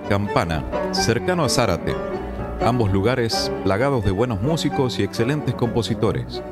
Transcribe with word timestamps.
Campana, 0.00 0.64
cercano 0.92 1.44
a 1.44 1.48
Zárate, 1.48 1.94
ambos 2.60 2.92
lugares 2.92 3.52
plagados 3.64 4.04
de 4.04 4.10
buenos 4.10 4.40
músicos 4.40 4.98
y 4.98 5.02
excelentes 5.02 5.54
compositores. 5.54 6.42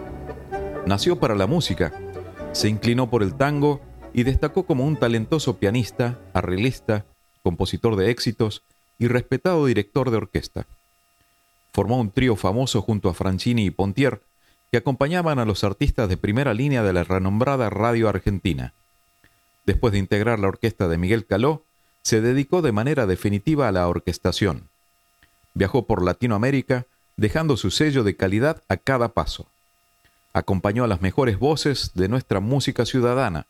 Nació 0.86 1.18
para 1.18 1.34
la 1.34 1.46
música, 1.46 1.92
se 2.52 2.68
inclinó 2.68 3.08
por 3.08 3.22
el 3.22 3.34
tango 3.34 3.80
y 4.12 4.24
destacó 4.24 4.64
como 4.64 4.84
un 4.84 4.96
talentoso 4.96 5.56
pianista, 5.56 6.18
arreglista, 6.34 7.06
compositor 7.42 7.96
de 7.96 8.10
éxitos 8.10 8.62
y 8.98 9.08
respetado 9.08 9.64
director 9.66 10.10
de 10.10 10.18
orquesta. 10.18 10.66
Formó 11.72 11.98
un 11.98 12.10
trío 12.10 12.36
famoso 12.36 12.82
junto 12.82 13.08
a 13.08 13.14
Franchini 13.14 13.64
y 13.64 13.70
Pontier, 13.70 14.20
que 14.70 14.78
acompañaban 14.78 15.38
a 15.38 15.44
los 15.44 15.64
artistas 15.64 16.08
de 16.08 16.16
primera 16.16 16.54
línea 16.54 16.82
de 16.82 16.92
la 16.92 17.04
renombrada 17.04 17.70
radio 17.70 18.08
argentina. 18.08 18.74
Después 19.66 19.92
de 19.92 19.98
integrar 19.98 20.38
la 20.38 20.48
orquesta 20.48 20.88
de 20.88 20.98
Miguel 20.98 21.26
Caló, 21.26 21.64
se 22.02 22.20
dedicó 22.20 22.62
de 22.62 22.72
manera 22.72 23.06
definitiva 23.06 23.68
a 23.68 23.72
la 23.72 23.88
orquestación. 23.88 24.68
Viajó 25.54 25.86
por 25.86 26.02
Latinoamérica, 26.02 26.86
dejando 27.16 27.56
su 27.56 27.70
sello 27.70 28.04
de 28.04 28.16
calidad 28.16 28.62
a 28.68 28.76
cada 28.76 29.10
paso. 29.10 29.46
Acompañó 30.32 30.84
a 30.84 30.88
las 30.88 31.02
mejores 31.02 31.38
voces 31.38 31.92
de 31.94 32.08
nuestra 32.08 32.40
música 32.40 32.86
ciudadana. 32.86 33.46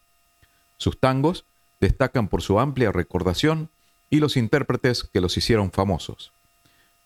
Sus 0.78 0.98
tangos 0.98 1.44
destacan 1.80 2.28
por 2.28 2.42
su 2.42 2.58
amplia 2.58 2.90
recordación 2.90 3.68
y 4.08 4.20
los 4.20 4.36
intérpretes 4.36 5.04
que 5.04 5.20
los 5.20 5.36
hicieron 5.36 5.70
famosos. 5.70 6.32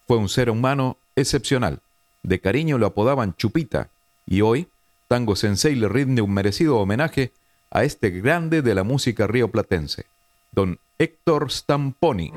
Fue 0.07 0.17
un 0.17 0.29
ser 0.29 0.51
humano 0.51 0.97
excepcional. 1.17 1.81
De 2.23 2.41
cariño 2.41 2.79
lo 2.79 2.87
apodaban 2.87 3.35
Chupita 3.37 3.91
y 4.27 4.41
hoy 4.41 4.69
Tango 5.09 5.37
Sensei 5.37 5.75
le 5.75 5.89
rinde 5.89 6.23
un 6.23 6.33
merecido 6.33 6.79
homenaje 6.79 7.33
a 7.71 7.85
este 7.85 8.11
grande 8.11 8.63
de 8.63 8.75
la 8.75 8.85
música 8.85 9.27
rioplatense, 9.27 10.07
don 10.55 10.79
Héctor 10.99 11.51
Stamponi. 11.51 12.33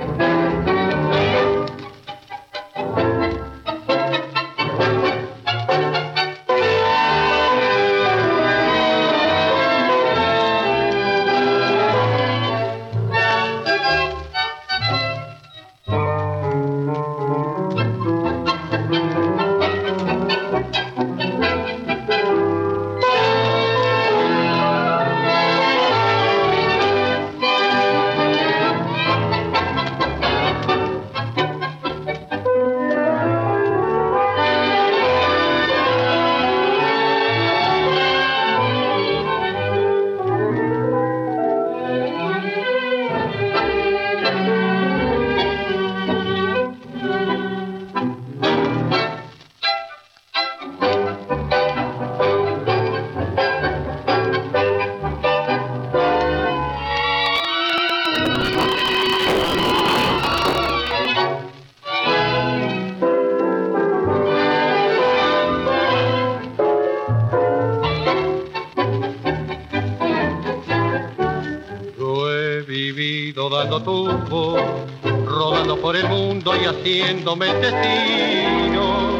Rodando 75.25 75.77
por 75.77 75.95
el 75.95 76.07
mundo 76.07 76.55
y 76.55 76.65
haciéndome 76.65 77.47
destino. 77.55 79.17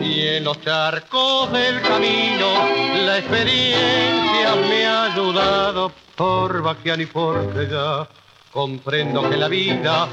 Y 0.00 0.26
en 0.26 0.44
los 0.44 0.60
charcos 0.62 1.52
del 1.52 1.80
camino 1.82 2.46
la 3.06 3.18
experiencia 3.18 4.56
me 4.68 4.86
ha 4.86 5.12
ayudado 5.12 5.92
por 6.16 6.62
Baquian 6.62 7.00
y 7.00 7.06
por 7.06 7.68
ya 7.68 8.08
Comprendo 8.52 9.30
que 9.30 9.36
la 9.36 9.46
vida 9.46 10.08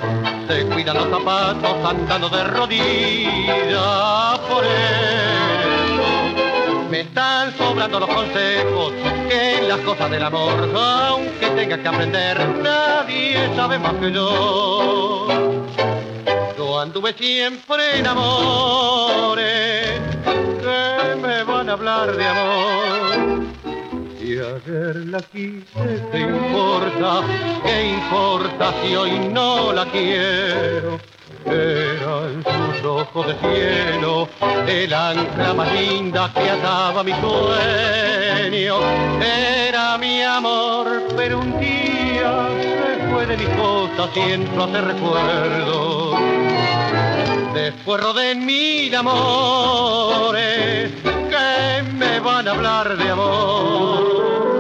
se 0.48 0.64
cuida 0.68 0.94
los 0.94 1.10
zapatos 1.10 1.84
andando 1.84 2.30
de 2.30 2.44
rodillas 2.44 4.40
por 4.48 4.64
eso. 4.64 5.47
Están 6.98 7.56
sobrando 7.56 8.00
los 8.00 8.10
consejos 8.10 8.92
que 9.30 9.60
en 9.60 9.70
las 9.70 9.78
cosas 9.82 10.10
del 10.10 10.24
amor, 10.24 10.68
aunque 10.76 11.48
tenga 11.52 11.78
que 11.78 11.88
aprender, 11.88 12.50
nadie 12.64 13.56
sabe 13.56 13.78
más 13.78 13.94
que 13.94 14.12
yo. 14.12 15.28
Yo 16.58 16.80
anduve 16.80 17.14
siempre 17.14 18.00
en 18.00 18.08
amores 18.08 19.92
que 20.60 21.16
me 21.22 21.44
van 21.44 21.70
a 21.70 21.74
hablar 21.74 22.18
de 22.18 22.26
amor. 22.26 23.46
Y 24.20 24.40
ayer 24.40 24.96
la 25.06 25.22
quise, 25.22 26.04
¿qué 26.12 26.20
importa? 26.20 27.22
¿Qué 27.64 27.90
importa 27.90 28.74
si 28.82 28.96
hoy 28.96 29.20
no 29.20 29.72
la 29.72 29.86
quiero? 29.86 30.98
Eran 31.46 32.44
sus 32.44 32.86
ojos 32.86 33.28
de 33.28 33.36
cielo, 33.36 34.28
el 34.68 34.94
ancla 34.94 35.54
más 35.54 35.72
linda 35.74 36.32
que 36.34 36.50
ataba 36.50 37.04
mi 37.04 37.12
sueño. 37.14 38.80
Era 39.22 39.98
mi 39.98 40.22
amor, 40.22 41.04
pero 41.16 41.40
un 41.40 41.60
día 41.60 42.48
se 42.62 43.08
fue 43.10 43.26
de 43.26 43.38
mis 43.38 43.50
cosas, 43.50 44.10
siento 44.14 44.64
hacer 44.64 44.86
recuerdo. 44.86 46.18
Después 47.54 48.02
rodé 48.02 48.36
mil 48.36 48.94
amores 48.96 50.92
que 51.04 51.84
me 51.94 52.20
van 52.20 52.48
a 52.48 52.52
hablar 52.52 52.98
de 52.98 53.10
amor. 53.10 54.57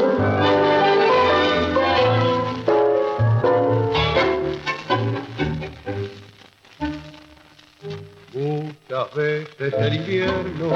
Muchas 8.89 9.13
veces 9.15 9.73
el 9.79 9.95
invierno 9.95 10.69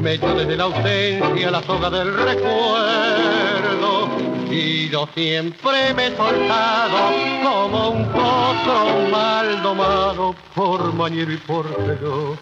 me 0.00 0.14
echó 0.14 0.34
desde 0.34 0.56
la 0.56 0.64
ausencia 0.64 1.50
la 1.50 1.62
soga 1.62 1.90
del 1.90 2.14
recuerdo 2.14 4.08
y 4.50 4.88
yo 4.88 5.06
siempre 5.14 5.92
me 5.92 6.06
he 6.06 6.16
soltado 6.16 6.96
como 7.42 7.90
un 7.90 8.06
potro 8.06 9.08
mal 9.12 9.62
domado 9.62 10.34
por 10.54 10.94
mañero 10.94 11.32
y 11.32 11.36
por 11.36 11.66
pelo 11.66 12.38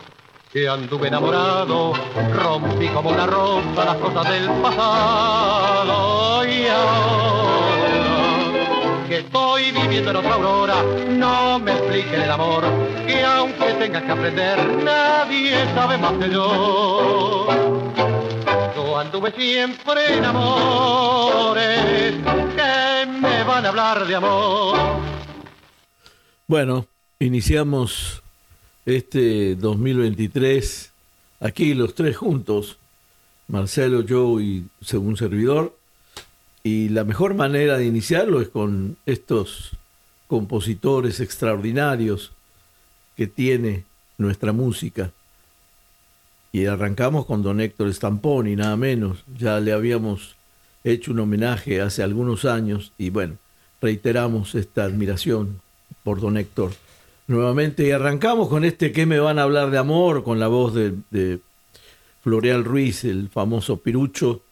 que 0.52 0.68
anduve 0.68 1.08
enamorado, 1.08 1.94
rompí 2.34 2.86
como 2.88 3.10
una 3.10 3.26
rosa 3.26 3.84
las 3.84 3.96
cosas 3.96 4.28
del 4.30 4.48
pasado 4.62 6.44
y 6.46 6.66
ahora 6.68 7.81
estoy 9.22 9.72
viviendo 9.72 10.10
en 10.10 10.16
otra 10.16 10.34
aurora. 10.34 10.82
No 11.08 11.58
me 11.58 11.72
expliquen 11.72 12.22
el 12.22 12.30
amor, 12.30 12.64
que 13.06 13.22
aunque 13.22 13.72
tengas 13.74 14.02
que 14.02 14.12
aprender, 14.12 14.82
nadie 14.82 15.64
sabe 15.74 15.98
más 15.98 16.12
que 16.14 16.30
yo. 16.30 17.46
Yo 18.74 18.98
anduve 18.98 19.32
siempre 19.32 20.16
en 20.16 20.24
amores 20.24 22.14
que 22.56 23.06
me 23.06 23.44
van 23.44 23.66
a 23.66 23.68
hablar 23.68 24.06
de 24.06 24.14
amor. 24.14 24.78
Bueno, 26.46 26.86
iniciamos 27.18 28.22
este 28.84 29.54
2023 29.54 30.92
aquí 31.40 31.74
los 31.74 31.94
tres 31.94 32.16
juntos, 32.16 32.78
Marcelo, 33.48 34.02
yo 34.02 34.40
y 34.40 34.66
según 34.80 35.16
servidor, 35.16 35.76
y 36.62 36.88
la 36.90 37.04
mejor 37.04 37.34
manera 37.34 37.76
de 37.76 37.86
iniciarlo 37.86 38.40
es 38.40 38.48
con 38.48 38.96
estos 39.06 39.72
compositores 40.28 41.20
extraordinarios 41.20 42.32
que 43.16 43.26
tiene 43.26 43.84
nuestra 44.16 44.52
música. 44.52 45.10
Y 46.52 46.66
arrancamos 46.66 47.26
con 47.26 47.42
don 47.42 47.60
Héctor 47.60 47.92
Stamponi, 47.92 48.56
nada 48.56 48.76
menos. 48.76 49.24
Ya 49.38 49.58
le 49.58 49.72
habíamos 49.72 50.36
hecho 50.84 51.12
un 51.12 51.20
homenaje 51.20 51.80
hace 51.80 52.02
algunos 52.02 52.44
años 52.44 52.92
y 52.98 53.10
bueno, 53.10 53.36
reiteramos 53.80 54.54
esta 54.54 54.84
admiración 54.84 55.60
por 56.04 56.20
don 56.20 56.36
Héctor. 56.36 56.72
Nuevamente 57.26 57.86
y 57.86 57.90
arrancamos 57.90 58.48
con 58.48 58.64
este 58.64 58.92
que 58.92 59.06
me 59.06 59.18
van 59.18 59.38
a 59.38 59.44
hablar 59.44 59.70
de 59.70 59.78
amor, 59.78 60.22
con 60.22 60.38
la 60.38 60.48
voz 60.48 60.74
de, 60.74 60.94
de 61.10 61.40
Floreal 62.22 62.64
Ruiz, 62.64 63.04
el 63.04 63.28
famoso 63.30 63.78
Pirucho, 63.78 64.42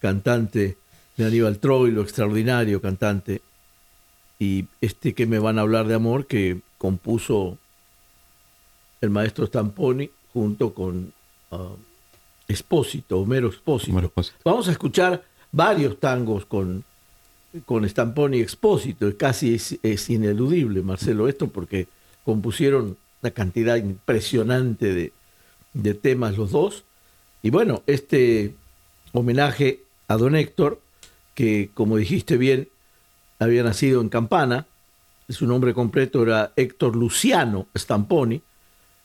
cantante 0.00 0.76
de 1.16 1.24
Aníbal 1.24 1.58
Troilo, 1.58 2.02
extraordinario 2.02 2.80
cantante, 2.80 3.40
y 4.38 4.66
este 4.80 5.14
que 5.14 5.26
me 5.26 5.38
van 5.38 5.58
a 5.58 5.62
hablar 5.62 5.86
de 5.86 5.94
amor 5.94 6.26
que 6.26 6.60
compuso 6.78 7.58
el 9.00 9.10
maestro 9.10 9.46
Stamponi 9.46 10.10
junto 10.32 10.74
con 10.74 11.12
uh, 11.50 11.76
Espósito, 12.48 13.20
Homero 13.20 13.48
Espósito. 13.48 13.92
Homero 13.92 14.08
Espósito. 14.08 14.36
Vamos 14.44 14.68
a 14.68 14.72
escuchar 14.72 15.24
varios 15.50 15.98
tangos 15.98 16.44
con, 16.44 16.84
con 17.64 17.88
Stamponi 17.88 18.38
y 18.38 18.42
Expósito, 18.42 19.10
casi 19.16 19.54
es, 19.54 19.78
es, 19.82 20.10
ineludible, 20.10 20.82
Marcelo, 20.82 21.28
esto 21.28 21.48
porque 21.48 21.88
compusieron 22.24 22.96
una 23.22 23.30
cantidad 23.30 23.76
impresionante 23.76 24.92
de, 24.92 25.12
de 25.72 25.94
temas 25.94 26.36
los 26.36 26.50
dos. 26.50 26.84
Y 27.42 27.50
bueno, 27.50 27.82
este 27.86 28.54
homenaje 29.12 29.80
a 30.08 30.16
don 30.16 30.36
Héctor 30.36 30.80
que, 31.36 31.70
como 31.74 31.98
dijiste 31.98 32.36
bien, 32.36 32.68
había 33.38 33.62
nacido 33.62 34.00
en 34.00 34.08
Campana. 34.08 34.66
Su 35.28 35.46
nombre 35.46 35.74
completo 35.74 36.22
era 36.22 36.52
Héctor 36.56 36.96
Luciano 36.96 37.68
Stamponi 37.76 38.40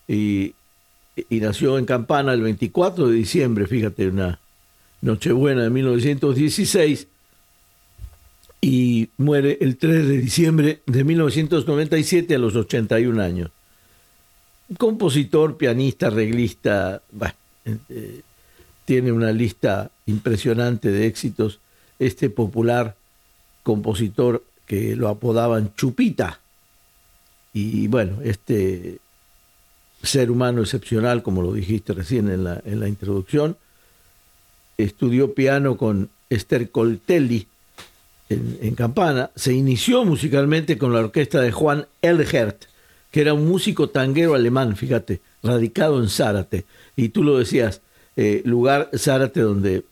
y, 0.07 0.55
nació 1.29 1.77
en 1.77 1.85
Campana 1.85 2.33
el 2.33 2.41
24 2.41 3.07
de 3.07 3.15
diciembre, 3.15 3.67
fíjate, 3.67 4.07
una 4.07 4.39
Nochebuena 5.01 5.63
de 5.63 5.69
1916 5.69 7.07
y 8.61 9.09
muere 9.17 9.57
el 9.59 9.77
3 9.77 10.07
de 10.07 10.17
diciembre 10.19 10.81
de 10.85 11.03
1997 11.03 12.35
a 12.35 12.37
los 12.37 12.55
81 12.55 13.21
años. 13.21 13.49
Compositor, 14.77 15.57
pianista, 15.57 16.07
arreglista, 16.07 17.01
bueno, 17.11 17.33
eh, 17.65 18.21
tiene 18.85 19.11
una 19.11 19.31
lista 19.31 19.89
impresionante 20.05 20.91
de 20.91 21.07
éxitos 21.07 21.59
este 22.01 22.31
popular 22.31 22.95
compositor 23.61 24.43
que 24.65 24.95
lo 24.95 25.07
apodaban 25.07 25.73
Chupita. 25.75 26.39
Y 27.53 27.87
bueno, 27.87 28.17
este 28.23 28.97
ser 30.01 30.31
humano 30.31 30.61
excepcional, 30.61 31.21
como 31.21 31.43
lo 31.43 31.53
dijiste 31.53 31.93
recién 31.93 32.29
en 32.31 32.43
la, 32.43 32.59
en 32.65 32.79
la 32.79 32.87
introducción, 32.87 33.55
estudió 34.77 35.35
piano 35.35 35.77
con 35.77 36.09
Esther 36.29 36.71
Coltelli 36.71 37.47
en, 38.29 38.73
Campana, 38.75 39.29
se 39.35 39.53
inició 39.53 40.05
musicalmente 40.05 40.77
con 40.77 40.93
la 40.93 41.01
orquesta 41.01 41.41
de 41.41 41.51
Juan 41.51 41.85
Elgert, 42.01 42.63
que 43.11 43.21
era 43.21 43.33
un 43.33 43.47
músico 43.47 43.89
tanguero 43.89 44.33
alemán, 44.33 44.75
fíjate, 44.75 45.19
radicado 45.43 46.01
en 46.01 46.09
Zárate. 46.09 46.65
Y 46.95 47.09
tú 47.09 47.23
lo 47.23 47.37
decías, 47.37 47.81
eh, 48.15 48.41
lugar 48.45 48.89
Zárate 48.97 49.41
donde 49.41 49.83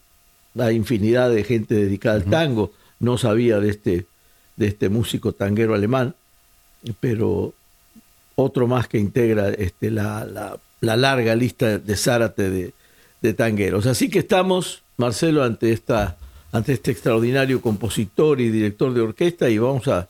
hay 0.60 0.76
infinidad 0.76 1.30
de 1.30 1.44
gente 1.44 1.76
dedicada 1.76 2.16
al 2.16 2.26
tango. 2.26 2.72
No 3.00 3.18
sabía 3.18 3.60
de 3.60 3.70
este, 3.70 4.06
de 4.56 4.68
este 4.68 4.90
músico 4.90 5.32
tanguero 5.32 5.74
alemán, 5.74 6.16
pero 7.00 7.54
otro 8.36 8.68
más 8.68 8.88
que 8.88 8.98
integra 8.98 9.50
este, 9.50 9.92
la, 9.92 10.26
la, 10.26 10.58
la 10.82 10.96
larga 10.96 11.36
lista 11.36 11.78
de 11.78 11.96
Zárate 11.96 12.50
de, 12.50 12.74
de, 13.22 13.34
tangueros. 13.34 13.86
Así 13.86 14.10
que 14.10 14.20
estamos, 14.20 14.82
Marcelo, 14.98 15.44
ante, 15.44 15.72
esta, 15.72 16.18
ante 16.52 16.74
este 16.74 16.92
extraordinario 16.92 17.62
compositor 17.62 18.40
y 18.40 18.50
director 18.50 18.94
de 18.94 19.02
orquesta 19.02 19.50
y 19.50 19.58
vamos 19.58 19.88
a 19.88 20.08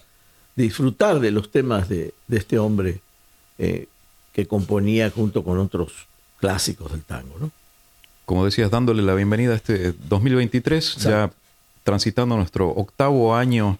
disfrutar 0.55 1.19
de 1.19 1.31
los 1.31 1.51
temas 1.51 1.89
de, 1.89 2.13
de 2.27 2.37
este 2.37 2.59
hombre 2.59 3.01
eh, 3.57 3.87
que 4.33 4.47
componía 4.47 5.09
junto 5.09 5.43
con 5.43 5.57
otros 5.57 6.07
clásicos 6.39 6.91
del 6.91 7.03
tango. 7.03 7.37
¿no? 7.39 7.51
Como 8.29 8.45
decías, 8.45 8.69
dándole 8.69 9.01
la 9.01 9.15
bienvenida 9.15 9.53
a 9.53 9.55
este 9.55 9.91
2023, 10.07 10.97
ya 10.97 11.31
transitando 11.83 12.37
nuestro 12.37 12.69
octavo 12.69 13.35
año 13.35 13.79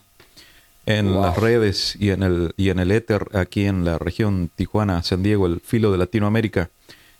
en 0.88 1.14
wow. 1.14 1.22
las 1.22 1.38
redes 1.38 1.96
y 2.00 2.10
en 2.10 2.24
el 2.24 2.54
y 2.58 2.70
en 2.70 2.80
el 2.80 2.90
éter 2.90 3.28
aquí 3.34 3.66
en 3.66 3.86
la 3.86 4.00
región 4.00 4.50
Tijuana, 4.56 5.04
San 5.04 5.22
Diego, 5.22 5.46
el 5.46 5.60
filo 5.60 5.92
de 5.92 6.00
Latinoamérica. 6.00 6.72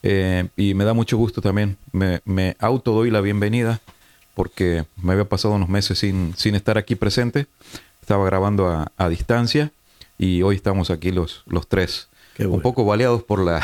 Eh, 0.02 0.48
y 0.58 0.74
me 0.74 0.86
da 0.86 0.96
mucho 0.96 1.18
gusto 1.18 1.40
también, 1.40 1.78
me, 1.92 2.22
me 2.26 2.56
auto 2.58 2.94
doy 2.94 3.12
la 3.12 3.22
bienvenida 3.22 3.80
porque 4.34 4.86
me 5.00 5.14
había 5.14 5.26
pasado 5.26 5.54
unos 5.54 5.70
meses 5.70 6.00
sin, 6.00 6.34
sin 6.36 6.56
estar 6.56 6.80
aquí 6.80 6.96
presente, 6.96 7.46
estaba 8.02 8.26
grabando 8.26 8.70
a, 8.70 8.92
a 8.98 9.08
distancia 9.08 9.72
y 10.18 10.42
hoy 10.42 10.56
estamos 10.56 10.90
aquí 10.90 11.12
los, 11.12 11.44
los 11.46 11.68
tres. 11.68 12.08
Bueno. 12.40 12.54
Un 12.54 12.62
poco 12.62 12.86
baleados 12.86 13.22
por 13.22 13.44
la... 13.44 13.62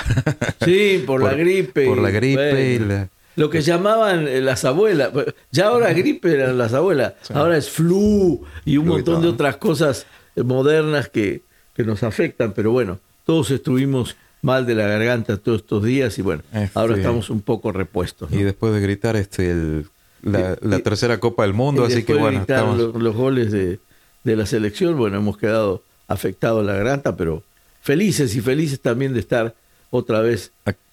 sí, 0.63 1.03
por, 1.07 1.21
por, 1.21 1.31
la 1.31 1.33
gripe. 1.33 1.87
Por 1.87 1.97
la 1.97 2.11
gripe 2.11 2.51
bueno. 2.51 2.59
y 2.59 2.79
la, 2.79 3.09
lo 3.35 3.49
que 3.49 3.61
llamaban 3.61 4.27
eh, 4.27 4.41
las 4.41 4.65
abuelas. 4.65 5.11
Ya 5.51 5.67
ahora 5.67 5.93
gripe 5.93 6.33
eran 6.33 6.57
las 6.57 6.73
abuelas. 6.73 7.13
Sí. 7.21 7.33
Ahora 7.35 7.57
es 7.57 7.69
flu 7.69 8.43
y 8.63 8.77
un 8.77 8.87
montón 8.87 9.21
de 9.21 9.27
otras 9.27 9.57
cosas 9.57 10.05
modernas 10.35 11.09
que, 11.09 11.41
que, 11.75 11.83
nos 11.83 12.03
afectan. 12.03 12.53
Pero 12.53 12.71
bueno, 12.71 12.99
todos 13.25 13.51
estuvimos 13.51 14.15
mal 14.41 14.65
de 14.65 14.75
la 14.75 14.87
garganta 14.87 15.37
todos 15.37 15.61
estos 15.61 15.83
días 15.83 16.17
y 16.19 16.21
bueno, 16.21 16.43
este, 16.53 16.79
ahora 16.79 16.95
estamos 16.95 17.29
un 17.29 17.41
poco 17.41 17.71
repuestos. 17.71 18.31
¿no? 18.31 18.39
Y 18.39 18.43
después 18.43 18.73
de 18.73 18.79
gritar 18.79 19.15
este 19.15 19.51
el, 19.51 19.87
la, 20.21 20.57
la, 20.61 20.79
tercera 20.79 21.19
Copa 21.19 21.43
del 21.43 21.53
Mundo, 21.53 21.83
así 21.83 22.03
que 22.03 22.13
bueno. 22.13 22.27
De 22.27 22.37
gritar 22.37 22.59
estamos... 22.59 22.77
los, 22.77 22.95
los, 22.95 23.15
goles 23.15 23.51
de, 23.51 23.79
de 24.23 24.35
la 24.35 24.45
selección, 24.45 24.97
bueno, 24.97 25.17
hemos 25.17 25.37
quedado 25.37 25.81
afectados 26.07 26.65
la 26.65 26.73
garganta, 26.73 27.15
pero 27.15 27.43
felices 27.81 28.35
y 28.35 28.41
felices 28.41 28.79
también 28.79 29.13
de 29.13 29.19
estar 29.19 29.55
otra 29.89 30.21
vez 30.21 30.51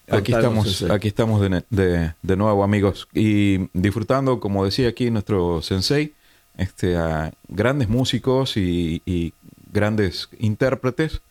Aquí 0.09 0.33
estamos, 0.33 0.83
aquí 0.91 1.09
estamos 1.09 1.41
de, 1.41 1.65
de, 1.71 2.15
de, 2.21 2.37
nuevo, 2.37 2.65
amigos, 2.65 3.09
y 3.15 3.69
disfrutando, 3.73 4.41
como 4.41 4.65
decía 4.65 4.89
aquí 4.89 5.11
nuestro 5.11 5.63
sensei, 5.63 6.15
este, 6.57 6.97
a 6.97 7.33
grandes 7.49 7.89
músicos 7.89 8.57
y, 8.57 9.01
y 9.07 9.33
grandes 9.73 10.29
intérpretes 10.39 11.23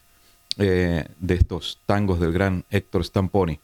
eh, 0.57 1.05
de 1.19 1.33
estos 1.35 1.79
tangos 1.85 2.19
del 2.19 2.33
gran 2.33 2.65
Héctor 2.69 3.05
Stamponi. 3.05 3.59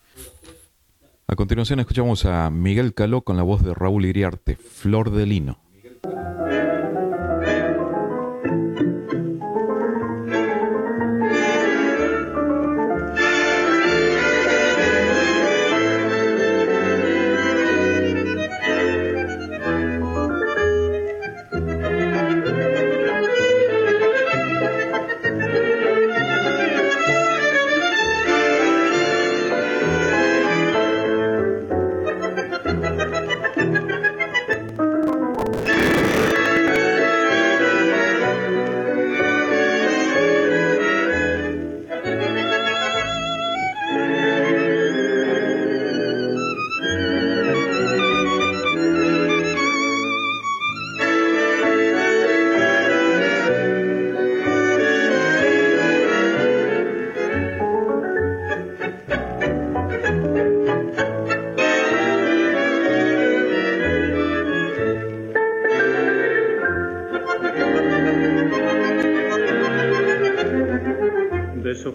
A 1.28 1.36
continuación 1.36 1.80
escuchamos 1.80 2.26
a 2.26 2.50
Miguel 2.50 2.94
Caló 2.94 3.22
con 3.22 3.36
la 3.36 3.44
voz 3.44 3.64
de 3.64 3.74
Raúl 3.74 4.06
Iriarte, 4.06 4.56
Flor 4.56 5.12
de 5.12 5.26
Lino. 5.26 5.60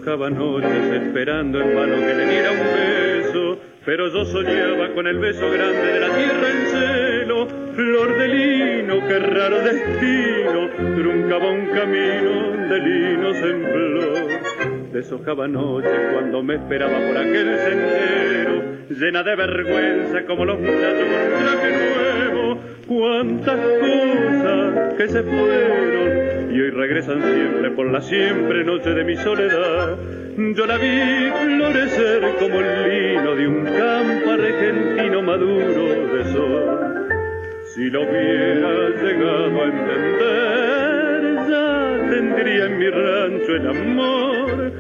Deshojaba 0.03 0.31
noches 0.31 0.93
esperando 1.01 1.61
en 1.61 1.77
vano 1.77 1.95
que 1.95 2.15
le 2.15 2.27
diera 2.27 2.51
un 2.51 2.59
beso, 2.59 3.59
pero 3.85 4.13
yo 4.13 4.25
soñaba 4.25 4.93
con 4.95 5.07
el 5.07 5.19
beso 5.19 5.49
grande 5.49 5.81
de 5.81 6.01
la 6.01 6.09
tierra 6.09 6.51
en 6.51 6.67
celo, 6.67 7.47
flor 7.73 8.19
de 8.19 8.29
lino, 8.29 8.95
qué 9.07 9.19
raro 9.21 9.61
destino, 9.61 10.71
truncaba 10.97 11.51
un 11.51 11.67
camino 11.67 12.69
de 12.69 12.79
linos 12.81 13.37
en 13.37 13.63
flor. 13.63 14.93
Deshojaba 14.93 15.47
noches 15.47 16.01
cuando 16.13 16.43
me 16.43 16.57
esperaba 16.57 16.99
por 16.99 17.19
aquel 17.19 17.59
sendero, 17.59 18.63
llena 18.91 19.23
de 19.23 19.37
vergüenza 19.37 20.25
como 20.27 20.45
los 20.45 20.59
muchachos 20.59 21.07
con 21.07 21.23
un 21.23 21.39
traje 21.45 21.71
nuevo, 21.95 22.59
cuántas 22.89 23.57
cosas 23.57 24.95
que 24.95 25.09
se 25.09 25.23
fueron 25.23 26.12
y 26.53 26.61
hoy 26.61 26.71
regresan 26.71 27.23
siempre 27.23 27.71
por 27.71 27.91
la 27.91 28.01
siempre 28.03 28.65
noche 28.65 28.91
de 28.91 29.05
mi 29.05 29.17
soledad. 29.17 29.97
Yo 30.37 30.67
la 30.67 30.77
vi 30.77 31.31
florecer 31.45 32.23
como 32.39 32.61
el 32.61 32.89
lino 32.89 33.35
de 33.35 33.47
un 33.47 33.65
campo 33.65 34.31
argentino 34.31 35.23
maduro 35.23 36.15
de 36.15 36.25
sol. 36.33 37.09
Si 37.75 37.89
lo 37.89 38.03
hubiera 38.03 38.91
llegado 39.03 39.63
a 39.63 39.65
entender, 39.65 41.23
ya 41.49 42.11
tendría 42.11 42.67
en 42.67 42.79
mi 42.79 42.89
rancho 42.91 43.57
el 43.57 43.69
amor. 43.69 44.73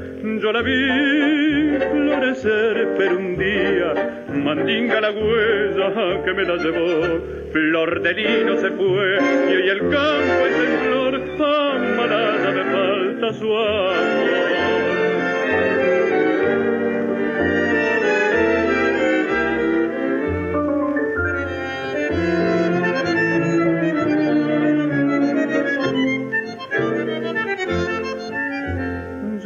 Yo 0.42 0.52
la 0.52 0.62
vi 0.62 1.78
florecer, 1.90 2.88
pero 2.98 3.16
un 3.16 3.38
día 3.38 4.24
mandinga 4.34 5.00
la 5.00 5.10
huella 5.10 6.22
que 6.24 6.32
me 6.34 6.44
la 6.44 6.56
llevó. 6.56 7.42
Flor 7.52 8.00
de 8.00 8.14
lino 8.14 8.56
se 8.56 8.70
fue 8.70 9.18
y 9.50 9.54
hoy 9.54 9.68
el 9.68 9.80
campo 9.80 10.46
es 10.48 10.56
en 10.56 10.78
flor, 10.86 11.21
amarada 11.40 12.50
me 12.50 12.64
falta 12.64 13.32
su 13.34 13.56
amor. 13.56 14.72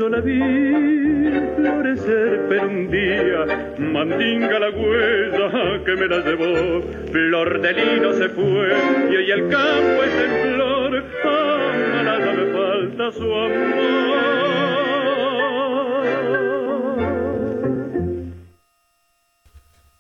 la 0.09 0.21
vi 0.21 0.38
florecer, 1.57 2.40
pero 2.49 2.69
un 2.69 2.90
día 2.90 3.75
mandinga 3.78 4.59
la 4.59 4.71
huella 4.71 5.85
que 5.85 5.97
me 5.97 6.07
la 6.07 6.19
llevó. 6.21 6.83
Flor 7.11 7.61
de 7.61 7.73
lino 7.73 8.12
se 8.12 8.28
fue 8.28 8.69
y 9.11 9.16
hoy 9.16 9.31
el 9.31 9.49
campo 9.49 10.02
es 10.05 10.14
en 10.25 10.55
flor, 10.55 11.05
falta 12.97 13.12
su 13.12 13.23
amor. 13.23 14.76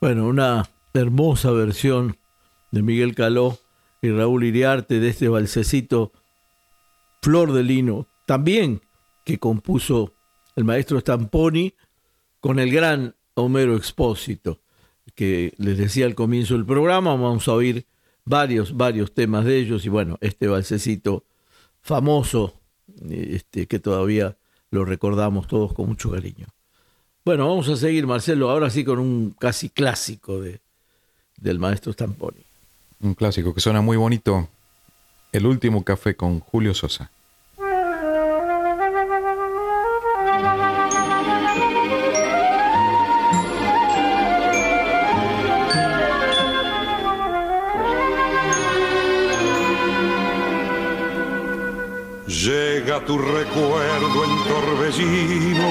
Bueno, 0.00 0.26
una 0.26 0.68
hermosa 0.94 1.50
versión 1.50 2.16
de 2.70 2.82
Miguel 2.82 3.14
Caló 3.14 3.58
y 4.02 4.10
Raúl 4.10 4.44
Iriarte 4.44 5.00
de 5.00 5.08
este 5.08 5.28
balsecito 5.28 6.12
Flor 7.22 7.52
de 7.52 7.62
Lino. 7.62 8.06
También 8.26 8.82
que 9.24 9.38
compuso 9.38 10.12
el 10.54 10.64
maestro 10.64 11.00
Stamponi 11.00 11.74
con 12.40 12.58
el 12.58 12.70
gran 12.70 13.14
Homero 13.34 13.76
Expósito, 13.76 14.60
que 15.14 15.54
les 15.58 15.78
decía 15.78 16.06
al 16.06 16.14
comienzo 16.14 16.54
del 16.54 16.64
programa, 16.64 17.10
vamos 17.10 17.48
a 17.48 17.52
oír 17.52 17.86
varios, 18.24 18.76
varios 18.76 19.12
temas 19.12 19.44
de 19.44 19.58
ellos 19.58 19.84
y 19.84 19.88
bueno, 19.88 20.16
este 20.20 20.46
balsecito 20.46 21.24
famoso, 21.80 22.55
este, 23.10 23.66
que 23.66 23.78
todavía 23.78 24.36
lo 24.70 24.84
recordamos 24.84 25.46
todos 25.46 25.72
con 25.72 25.88
mucho 25.88 26.10
cariño. 26.10 26.46
Bueno, 27.24 27.48
vamos 27.48 27.68
a 27.68 27.76
seguir, 27.76 28.06
Marcelo, 28.06 28.50
ahora 28.50 28.70
sí 28.70 28.84
con 28.84 28.98
un 28.98 29.34
casi 29.38 29.68
clásico 29.68 30.40
de, 30.40 30.60
del 31.36 31.58
maestro 31.58 31.92
Stamponi. 31.92 32.44
Un 33.00 33.14
clásico 33.14 33.52
que 33.52 33.60
suena 33.60 33.80
muy 33.80 33.96
bonito, 33.96 34.48
El 35.32 35.46
último 35.46 35.84
café 35.84 36.16
con 36.16 36.40
Julio 36.40 36.72
Sosa. 36.72 37.10
Tu 53.04 53.18
recuerdo 53.18 54.24
en 54.24 54.44
torbellino, 54.48 55.68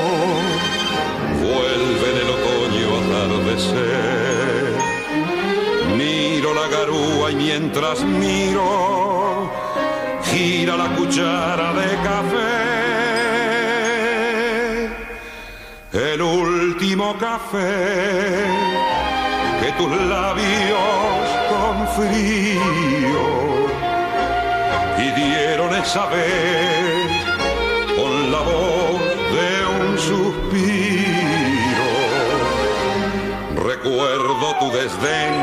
vuelve 1.41 2.05
en 2.12 2.17
el 2.22 2.29
otoño 2.29 2.88
atardecer. 3.01 4.74
Miro 5.98 6.53
la 6.53 6.67
garúa 6.67 7.32
y 7.32 7.36
mientras 7.36 8.03
miro, 8.03 9.51
gira 10.24 10.77
la 10.77 10.96
cuchara 10.96 11.74
de 11.74 11.98
café. 12.03 12.53
El 16.13 16.22
último 16.22 17.17
café 17.17 18.46
que 19.62 19.72
tus 19.77 19.91
labios 20.01 21.27
con 21.50 21.88
frío 21.96 23.46
esa 25.86 26.08
vez 26.08 27.04
de 28.46 29.66
un 29.80 29.98
suspiro. 29.98 31.90
Recuerdo 33.56 34.56
tu 34.60 34.68
desdén, 34.72 35.34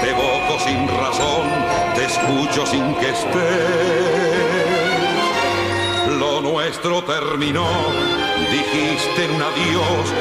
te 0.00 0.10
evoco 0.10 0.58
sin 0.66 0.88
razón, 0.88 1.44
te 1.94 2.04
escucho 2.04 2.66
sin 2.66 2.94
que 2.96 3.10
estés. 3.10 4.42
Lo 6.18 6.40
nuestro 6.40 7.02
terminó, 7.04 7.68
dijiste 8.50 9.28
un 9.34 9.42
adiós 9.42 10.12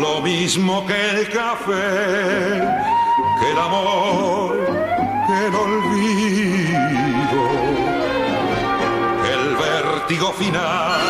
Lo 0.00 0.20
mismo 0.20 0.86
que 0.86 1.10
el 1.10 1.28
café 1.30 2.84
que 3.40 3.50
el 3.50 3.58
amor, 3.58 4.56
el 5.42 5.54
olvido, 5.54 7.42
el 9.34 9.56
vértigo 9.56 10.32
final 10.32 11.00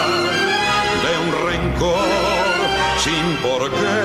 de 1.05 1.13
un 1.25 1.31
rencor 1.47 2.09
sin 2.99 3.37
por 3.43 3.71
qué. 3.71 3.99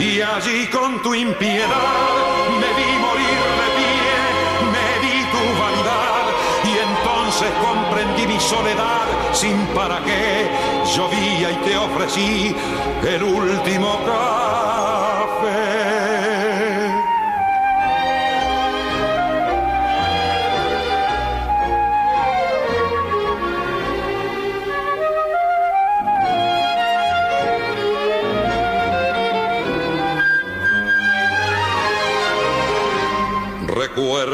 Y 0.00 0.20
allí 0.20 0.66
con 0.68 1.02
tu 1.02 1.14
impiedad 1.14 1.68
me 2.60 2.68
vi 2.78 2.90
morir 3.06 3.40
de 3.60 3.68
pie, 3.78 4.16
me 4.74 4.88
di 5.04 5.16
tu 5.34 5.42
vanidad 5.60 6.24
y 6.64 6.72
entonces 6.88 7.50
comprendí 7.66 8.24
mi 8.26 8.40
soledad 8.40 9.06
sin 9.32 9.58
para 9.74 9.98
qué. 10.04 10.48
Llovía 10.94 11.50
y 11.50 11.56
te 11.64 11.76
ofrecí 11.76 12.56
el 13.02 13.22
último 13.22 13.98
caso 14.06 14.38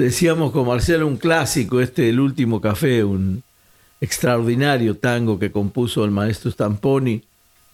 Decíamos 0.00 0.50
con 0.52 0.66
Marcelo 0.66 1.06
un 1.06 1.18
clásico, 1.18 1.78
este 1.78 2.08
El 2.08 2.20
último 2.20 2.62
café, 2.62 3.04
un 3.04 3.42
extraordinario 4.00 4.96
tango 4.96 5.38
que 5.38 5.52
compuso 5.52 6.06
el 6.06 6.10
maestro 6.10 6.50
Stamponi 6.50 7.22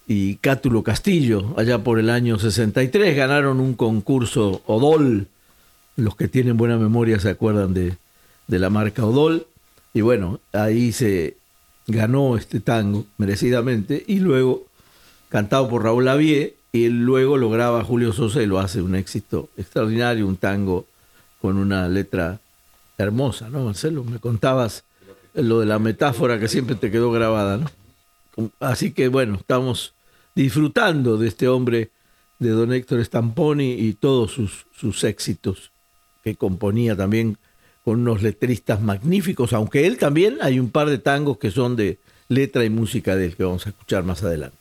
y 0.09 0.35
Cátulo 0.35 0.83
Castillo 0.83 1.53
allá 1.55 1.85
por 1.85 1.99
el 1.99 2.09
año 2.09 2.37
63. 2.37 3.15
Ganaron 3.15 3.61
un 3.61 3.75
concurso 3.75 4.61
Odol. 4.65 5.27
Los 5.95 6.17
que 6.17 6.27
tienen 6.27 6.57
buena 6.57 6.75
memoria 6.75 7.17
se 7.17 7.29
acuerdan 7.29 7.73
de, 7.73 7.95
de 8.47 8.59
la 8.59 8.69
marca 8.69 9.05
Odol. 9.05 9.47
Y 9.93 10.01
bueno, 10.01 10.41
ahí 10.51 10.91
se 10.91 11.37
ganó 11.87 12.35
este 12.35 12.59
tango 12.59 13.05
merecidamente 13.17 14.03
y 14.05 14.19
luego 14.19 14.65
cantado 15.29 15.69
por 15.69 15.85
Raúl 15.85 16.03
Lavie 16.03 16.55
y 16.73 16.89
luego 16.89 17.37
lo 17.37 17.49
graba 17.49 17.85
Julio 17.85 18.11
Sosa 18.11 18.43
y 18.43 18.47
lo 18.47 18.59
hace 18.59 18.81
un 18.81 18.95
éxito 18.95 19.47
extraordinario, 19.55 20.27
un 20.27 20.35
tango 20.35 20.85
con 21.47 21.55
una 21.55 21.87
letra 21.87 22.41
hermosa, 22.97 23.47
¿no, 23.49 23.63
Marcelo? 23.63 24.03
Me 24.03 24.19
contabas 24.19 24.83
lo 25.33 25.61
de 25.61 25.65
la 25.65 25.79
metáfora 25.79 26.41
que 26.41 26.49
siempre 26.49 26.75
te 26.75 26.91
quedó 26.91 27.09
grabada, 27.09 27.55
¿no? 27.55 28.51
Así 28.59 28.91
que 28.91 29.07
bueno, 29.07 29.35
estamos 29.35 29.93
disfrutando 30.35 31.17
de 31.17 31.29
este 31.29 31.47
hombre, 31.47 31.89
de 32.39 32.49
don 32.49 32.73
Héctor 32.73 32.99
Stamponi 33.05 33.71
y 33.71 33.93
todos 33.93 34.33
sus, 34.33 34.65
sus 34.75 35.05
éxitos 35.05 35.71
que 36.21 36.35
componía 36.35 36.97
también 36.97 37.37
con 37.85 38.01
unos 38.01 38.21
letristas 38.23 38.81
magníficos, 38.81 39.53
aunque 39.53 39.87
él 39.87 39.97
también 39.97 40.39
hay 40.41 40.59
un 40.59 40.69
par 40.69 40.89
de 40.89 40.97
tangos 40.97 41.37
que 41.37 41.49
son 41.49 41.77
de 41.77 41.97
letra 42.27 42.65
y 42.65 42.69
música 42.69 43.15
de 43.15 43.27
él 43.27 43.37
que 43.37 43.45
vamos 43.45 43.65
a 43.67 43.69
escuchar 43.69 44.03
más 44.03 44.21
adelante. 44.21 44.57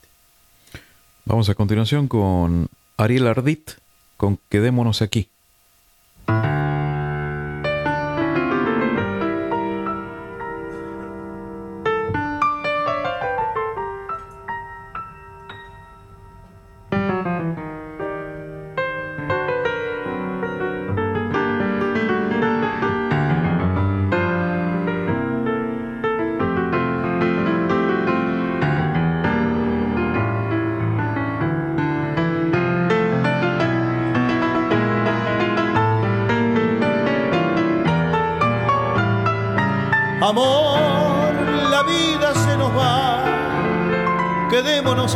Vamos 1.25 1.49
a 1.49 1.57
continuación 1.57 2.07
con 2.07 2.69
Ariel 2.97 3.27
Ardit, 3.27 3.73
con 4.17 4.39
Quedémonos 4.49 5.03
aquí. 5.03 5.29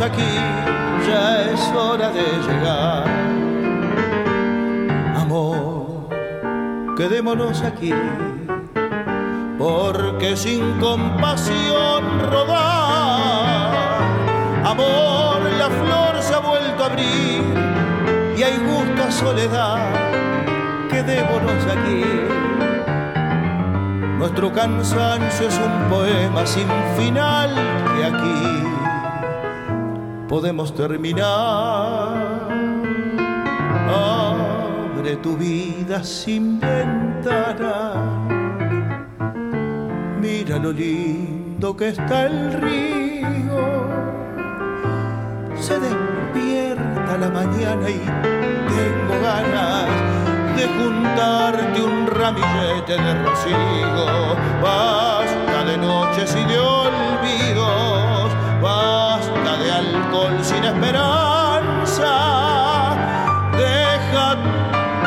Aquí, 0.01 0.33
ya 1.07 1.41
es 1.51 1.59
hora 1.75 2.09
de 2.11 2.23
llegar. 2.47 3.05
Amor, 5.15 6.09
quedémonos 6.97 7.61
aquí, 7.61 7.93
porque 9.57 10.35
sin 10.35 10.79
compasión 10.79 12.03
rodar. 12.31 13.73
Amor, 14.65 15.41
la 15.57 15.69
flor 15.69 16.21
se 16.21 16.33
ha 16.33 16.39
vuelto 16.39 16.83
a 16.83 16.85
abrir 16.87 17.43
y 18.37 18.43
hay 18.43 18.57
gusta 18.57 19.11
soledad, 19.11 19.79
quedémonos 20.89 21.65
aquí 21.67 22.03
nuestro 24.21 24.53
cansancio 24.53 25.47
es 25.47 25.57
un 25.57 25.89
poema 25.89 26.45
sin 26.45 26.67
final 26.95 27.49
que 27.97 28.05
aquí 28.05 28.60
podemos 30.31 30.73
terminar. 30.73 32.47
Abre 33.91 35.17
tu 35.17 35.35
vida 35.35 36.01
sin 36.05 36.57
ventana. 36.57 37.93
Mira 40.21 40.57
lo 40.57 40.71
lindo 40.71 41.75
que 41.75 41.89
está 41.89 42.27
el 42.27 42.53
río. 42.61 43.61
Se 45.59 45.77
despierta 45.77 47.17
la 47.19 47.29
mañana 47.29 47.89
y 47.89 47.99
tengo 48.77 49.15
ganas 49.21 49.89
de 50.55 50.65
juntarte 50.77 51.81
un 51.81 52.07
ramillete 52.07 52.93
de 52.93 53.23
rocío. 53.25 54.05
Basta 54.63 55.65
de 55.65 55.77
noches 55.77 56.33
y 56.41 56.43
de 56.51 56.57
olvidos, 56.57 57.67
basta 57.67 57.80
alcohol 60.11 60.43
sin 60.43 60.63
esperanza. 60.63 62.11
Deja 63.57 64.35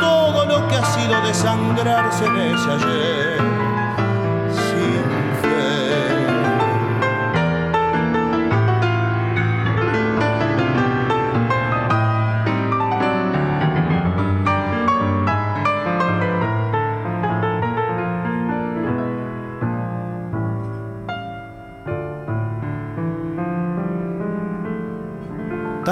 todo 0.01 0.47
lo 0.47 0.69
que 0.69 0.77
ha 0.77 0.85
sido 0.85 1.21
desangrarse 1.23 2.25
en 2.25 2.37
ese 2.37 2.71
ayer. 2.71 3.44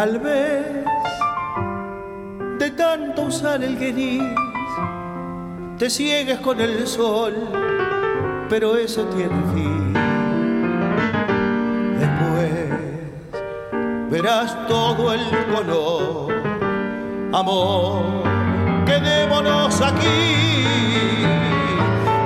Tal 0.03 0.19
vez 0.19 0.67
de 2.59 2.71
tanto 2.73 3.23
usar 3.23 3.63
el 3.63 3.77
gris 3.77 4.21
te 5.79 5.89
ciegues 5.89 6.41
con 6.41 6.61
el 6.61 6.89
sol, 6.89 7.33
pero 8.49 8.77
eso 8.77 9.05
tiene 9.15 9.41
fin. 9.55 9.93
Después 12.01 12.51
verás 14.11 14.67
todo 14.67 15.13
el 15.13 15.25
color, 15.55 16.33
amor, 17.33 18.25
quedémonos 18.85 19.81
aquí. 19.83 20.35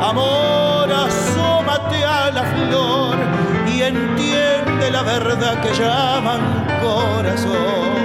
Amor, 0.00 0.90
asómate 0.90 2.02
a 2.02 2.30
la 2.30 2.42
flor 2.42 3.16
y 3.70 3.82
entiende 3.82 4.90
la 4.90 5.02
verdad 5.02 5.60
que 5.60 5.74
llaman 5.74 6.65
corazón. 6.86 7.96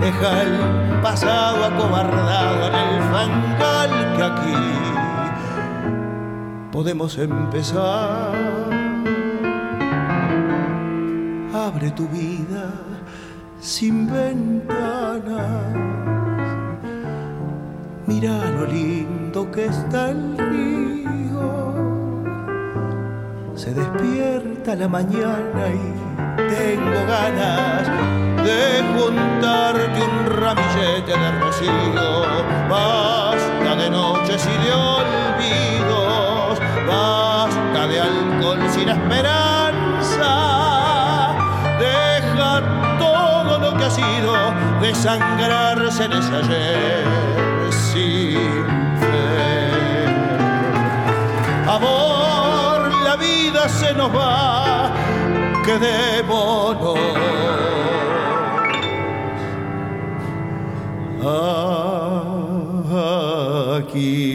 Deja 0.00 0.42
el 0.42 0.54
pasado 1.02 1.64
acobardado 1.64 2.66
en 2.68 2.74
el 2.74 3.02
fangal 3.12 3.92
que 4.16 4.22
aquí 4.22 4.62
podemos 6.70 7.18
empezar. 7.18 8.34
Abre 11.54 11.90
tu 11.92 12.06
vida 12.08 12.66
sin 13.60 13.94
ventanas. 14.12 15.74
Mira 18.06 18.50
lo 18.50 18.66
lindo 18.66 19.50
que 19.50 19.66
está 19.66 20.10
el 20.10 20.36
río 20.36 20.84
se 23.56 23.72
despierta 23.72 24.74
la 24.74 24.88
mañana 24.88 25.68
y 25.68 26.03
tengo 26.64 27.04
ganas 27.06 27.86
de 28.42 28.82
juntarte 28.94 30.00
un 30.02 30.14
ramillete 30.40 31.12
de 31.22 31.30
rocío. 31.40 32.08
Basta 32.70 33.70
de 33.76 33.90
noches 33.90 34.48
y 34.54 34.56
de 34.64 34.72
olvidos, 34.72 36.58
basta 36.88 37.86
de 37.86 38.00
alcohol 38.00 38.60
sin 38.70 38.88
esperanza. 38.88 40.32
Deja 41.78 42.52
todo 42.98 43.58
lo 43.58 43.76
que 43.76 43.84
ha 43.84 43.90
sido 43.90 44.32
desangrarse 44.80 46.04
en 46.04 46.12
ese 46.12 46.34
ayer 46.42 47.04
sin. 47.90 48.64
Amor, 51.68 52.92
la 53.02 53.16
vida 53.16 53.68
se 53.68 53.92
nos 53.94 54.10
va, 54.14 54.92
quedémonos 55.64 56.98
aquí. 63.76 64.34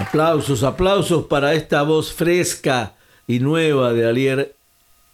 Aplausos, 0.00 0.62
aplausos 0.62 1.26
para 1.26 1.54
esta 1.54 1.82
voz 1.82 2.12
fresca 2.12 2.94
y 3.26 3.40
nueva 3.40 3.92
de 3.92 4.08
Alier 4.08 4.54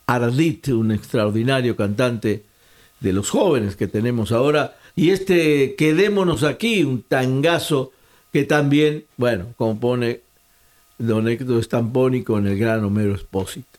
Ardit, 0.07 0.69
un 0.69 0.93
extraordinario 0.93 1.75
cantante 1.77 2.45
de 3.01 3.13
los 3.13 3.31
jóvenes 3.31 3.75
que 3.75 3.89
tenemos 3.89 4.31
ahora. 4.31 4.77
Y 4.95 5.11
este 5.11 5.75
Quedémonos 5.77 6.43
aquí, 6.43 6.85
un 6.85 7.03
tangazo 7.03 7.93
que 8.33 8.45
también, 8.45 9.05
bueno, 9.17 9.55
compone 9.57 10.21
Don 10.99 11.29
Héctor 11.29 11.63
Stamponi 11.63 12.23
con 12.23 12.47
el 12.47 12.59
gran 12.59 12.85
Homero 12.85 13.15
Espósito. 13.15 13.79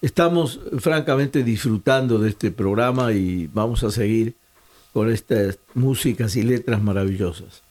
Estamos 0.00 0.60
francamente 0.78 1.42
disfrutando 1.42 2.18
de 2.18 2.30
este 2.30 2.50
programa 2.50 3.12
y 3.12 3.48
vamos 3.48 3.82
a 3.82 3.90
seguir 3.90 4.34
con 4.92 5.10
estas 5.10 5.58
músicas 5.74 6.36
y 6.36 6.42
letras 6.42 6.82
maravillosas. 6.82 7.62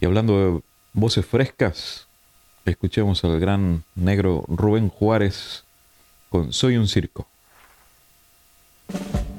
Y 0.00 0.06
hablando 0.06 0.38
de 0.38 0.60
voces 0.92 1.26
frescas, 1.26 2.06
escuchemos 2.64 3.24
al 3.24 3.38
gran 3.38 3.84
negro 3.94 4.44
Rubén 4.48 4.88
Juárez 4.88 5.64
con 6.28 6.52
Soy 6.52 6.76
un 6.76 6.88
circo. 6.88 7.26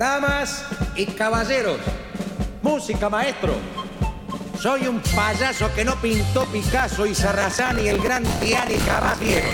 Damas 0.02 0.66
y 0.96 1.06
caballeros, 1.06 1.78
música 2.64 3.08
maestro. 3.08 3.54
Soy 4.60 4.88
un 4.88 5.00
payaso 5.00 5.72
que 5.76 5.86
no 5.86 5.96
pintó 6.02 6.46
Picasso 6.46 7.06
y 7.06 7.14
Sarrazán 7.14 7.78
y 7.86 7.88
el 7.88 8.00
gran 8.00 8.24
Tiani 8.40 8.78
Caballero. 8.78 9.46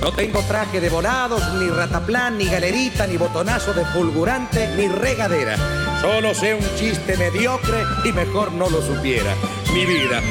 No 0.00 0.12
tengo 0.12 0.40
traje 0.42 0.80
de 0.80 0.88
volados, 0.88 1.42
ni 1.54 1.68
rataplan, 1.68 2.38
ni 2.38 2.44
galerita, 2.44 3.08
ni 3.08 3.16
botonazo 3.16 3.74
de 3.74 3.84
fulgurante, 3.86 4.68
ni 4.76 4.86
regadera. 4.86 5.56
Solo 6.00 6.32
sé 6.32 6.54
un 6.54 6.76
chiste 6.76 7.16
mediocre 7.16 7.82
y 8.04 8.12
mejor 8.12 8.52
no 8.52 8.70
lo 8.70 8.80
supiera. 8.80 9.34
Mi 9.74 9.84
vida. 9.84 10.22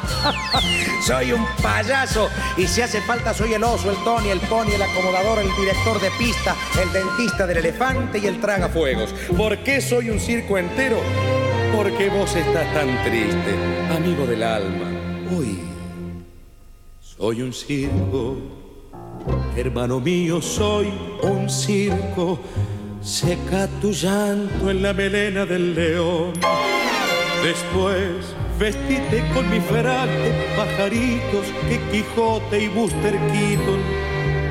soy 1.06 1.32
un 1.32 1.44
payaso 1.62 2.28
y 2.56 2.66
si 2.66 2.80
hace 2.80 3.00
falta 3.02 3.34
soy 3.34 3.54
el 3.54 3.64
oso, 3.64 3.90
el 3.90 3.96
Tony, 4.04 4.28
el 4.28 4.40
pony, 4.40 4.72
el 4.74 4.82
acomodador, 4.82 5.38
el 5.38 5.54
director 5.56 6.00
de 6.00 6.10
pista, 6.12 6.56
el 6.80 6.92
dentista 6.92 7.46
del 7.46 7.58
elefante 7.58 8.18
y 8.18 8.26
el 8.26 8.40
tragafuegos. 8.40 9.14
¿Por 9.36 9.58
qué 9.58 9.80
soy 9.80 10.10
un 10.10 10.20
circo 10.20 10.58
entero? 10.58 10.98
Porque 11.74 12.08
vos 12.08 12.34
estás 12.34 12.72
tan 12.74 13.02
triste, 13.04 13.56
amigo 13.94 14.26
del 14.26 14.42
alma. 14.42 14.90
Uy, 15.30 15.58
soy 17.00 17.42
un 17.42 17.52
circo, 17.52 18.36
hermano 19.56 20.00
mío, 20.00 20.40
soy 20.40 20.92
un 21.22 21.48
circo. 21.48 22.40
Seca 23.02 23.66
tu 23.80 23.90
llanto 23.92 24.70
en 24.70 24.80
la 24.80 24.92
melena 24.92 25.44
del 25.44 25.74
león. 25.74 26.34
Después 27.42 28.36
vestite 28.58 29.24
con 29.34 29.48
mi 29.50 29.60
frac 29.60 30.08
de 30.08 30.30
pajaritos 30.56 31.46
que 31.68 31.80
Quijote 31.90 32.60
y 32.64 32.68
Buster 32.68 33.18
Keaton 33.32 33.80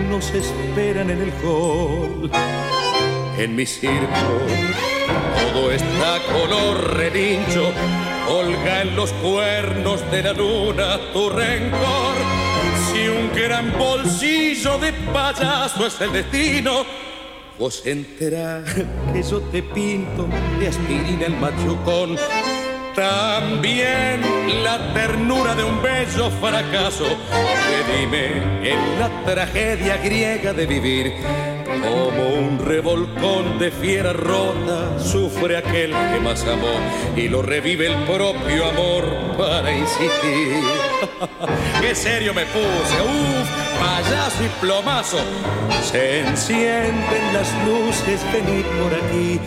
nos 0.09 0.29
esperan 0.31 1.09
en 1.09 1.21
el 1.21 1.33
hall. 1.43 2.29
En 3.37 3.55
mi 3.55 3.65
circo 3.65 4.09
todo 5.53 5.71
está 5.71 6.19
color 6.31 6.95
relincho, 6.95 7.71
holga 8.29 8.83
en 8.83 8.95
los 8.95 9.11
cuernos 9.13 9.99
de 10.11 10.23
la 10.23 10.33
luna 10.33 10.99
tu 11.13 11.29
rencor. 11.29 12.15
Si 12.91 13.07
un 13.07 13.31
gran 13.33 13.77
bolsillo 13.77 14.77
de 14.77 14.93
payaso 15.13 15.87
es 15.87 15.99
el 16.01 16.13
destino, 16.13 16.85
vos 17.57 17.85
enterá 17.85 18.63
que 19.13 19.23
yo 19.23 19.41
te 19.41 19.63
pinto 19.63 20.27
de 20.59 20.67
aspirina 20.67 21.25
el 21.25 21.37
machucón. 21.37 22.17
También 22.95 24.21
la 24.63 24.93
ternura 24.93 25.55
de 25.55 25.63
un 25.63 25.81
bello 25.81 26.29
fracaso. 26.41 27.05
dime 27.87 28.69
en 28.69 28.99
la 28.99 29.09
tragedia 29.23 29.97
griega 29.97 30.51
de 30.51 30.65
vivir. 30.65 31.13
Como 31.65 32.27
un 32.27 32.59
revolcón 32.59 33.57
de 33.57 33.71
fiera 33.71 34.11
rota 34.11 34.99
sufre 34.99 35.57
aquel 35.57 35.91
que 35.91 36.19
más 36.19 36.43
amó 36.45 36.75
y 37.15 37.29
lo 37.29 37.41
revive 37.41 37.87
el 37.87 37.95
propio 38.03 38.69
amor 38.69 39.05
para 39.37 39.71
insistir. 39.71 40.61
Qué 41.81 41.95
serio 41.95 42.33
me 42.33 42.45
puse, 42.45 43.01
uff, 43.01 43.49
payaso 43.79 44.43
y 44.43 44.49
plomazo. 44.59 45.17
Se 45.81 46.19
encienden 46.19 47.33
las 47.33 47.49
luces, 47.65 48.21
venid 48.33 48.65
por 48.65 48.93
aquí 48.93 49.39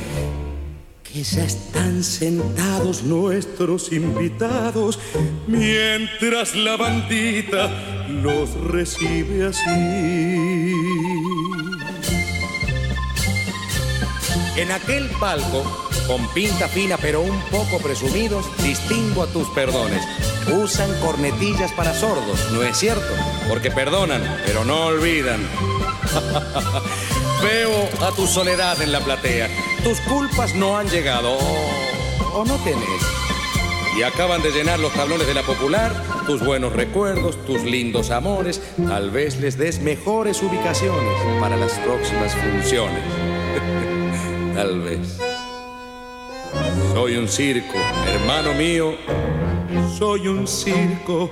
que 1.14 1.20
están 1.20 2.02
sentados 2.02 3.04
nuestros 3.04 3.92
invitados 3.92 4.98
mientras 5.46 6.56
la 6.56 6.76
bandita 6.76 7.70
los 8.08 8.52
recibe 8.54 9.46
así. 9.46 10.74
En 14.56 14.72
aquel 14.72 15.08
palco, 15.20 15.62
con 16.08 16.26
pinta 16.34 16.66
fina 16.66 16.96
pero 16.96 17.20
un 17.20 17.40
poco 17.42 17.78
presumidos, 17.78 18.46
distingo 18.64 19.22
a 19.22 19.28
tus 19.28 19.48
perdones. 19.50 20.02
Usan 20.52 20.90
cornetillas 21.00 21.70
para 21.74 21.94
sordos, 21.94 22.40
¿no 22.50 22.64
es 22.64 22.76
cierto? 22.76 23.14
Porque 23.48 23.70
perdonan, 23.70 24.20
pero 24.44 24.64
no 24.64 24.86
olvidan. 24.86 25.40
Veo 27.44 27.90
a 28.00 28.10
tu 28.12 28.26
soledad 28.26 28.80
en 28.80 28.90
la 28.90 29.00
platea. 29.00 29.50
Tus 29.82 30.00
culpas 30.00 30.54
no 30.54 30.78
han 30.78 30.88
llegado 30.88 31.36
o, 32.32 32.42
no 32.46 32.56
tenés. 32.64 33.02
Y 33.98 34.02
acaban 34.02 34.42
de 34.42 34.50
llenar 34.50 34.80
los 34.80 34.94
tablones 34.94 35.26
de 35.26 35.34
la 35.34 35.42
popular, 35.42 35.92
tus 36.26 36.42
buenos 36.42 36.72
recuerdos, 36.72 37.36
tus 37.44 37.62
lindos 37.62 38.10
amores. 38.10 38.62
Tal 38.88 39.10
vez 39.10 39.38
les 39.40 39.58
des 39.58 39.78
mejores 39.80 40.42
ubicaciones 40.42 41.20
para 41.38 41.58
las 41.58 41.72
próximas 41.80 42.34
funciones. 42.34 43.02
Tal 44.54 44.80
vez. 44.80 45.18
Soy 46.94 47.16
un 47.18 47.28
circo, 47.28 47.76
hermano 48.06 48.54
mío. 48.54 48.94
Soy 49.98 50.28
un 50.28 50.48
circo. 50.48 51.28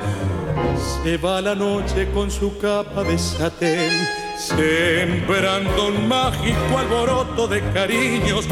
Se 1.03 1.17
va 1.17 1.41
la 1.41 1.55
noche 1.55 2.11
con 2.13 2.31
su 2.31 2.59
capa 2.59 3.03
de 3.03 3.17
satén 3.17 4.23
sembrando 4.49 5.89
un 5.89 6.09
mágico 6.09 6.79
alboroto 6.79 7.47
de 7.47 7.61
cariños, 7.73 8.47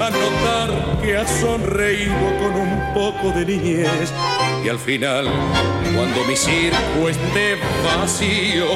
a 0.00 0.10
notar 0.10 1.00
que 1.02 1.16
ha 1.16 1.26
sonreído 1.26 2.26
con 2.40 2.54
un 2.54 2.94
poco 2.94 3.30
de 3.30 3.46
niñez. 3.46 4.12
Y 4.64 4.68
al 4.68 4.78
final, 4.78 5.26
cuando 5.94 6.24
mi 6.24 6.36
circo 6.36 7.08
esté 7.08 7.56
vacío, 7.84 8.66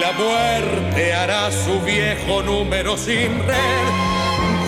la 0.00 0.12
muerte 0.12 1.12
hará 1.12 1.50
su 1.52 1.80
viejo 1.80 2.42
número 2.42 2.96
sin 2.96 3.38
red. 3.46 4.10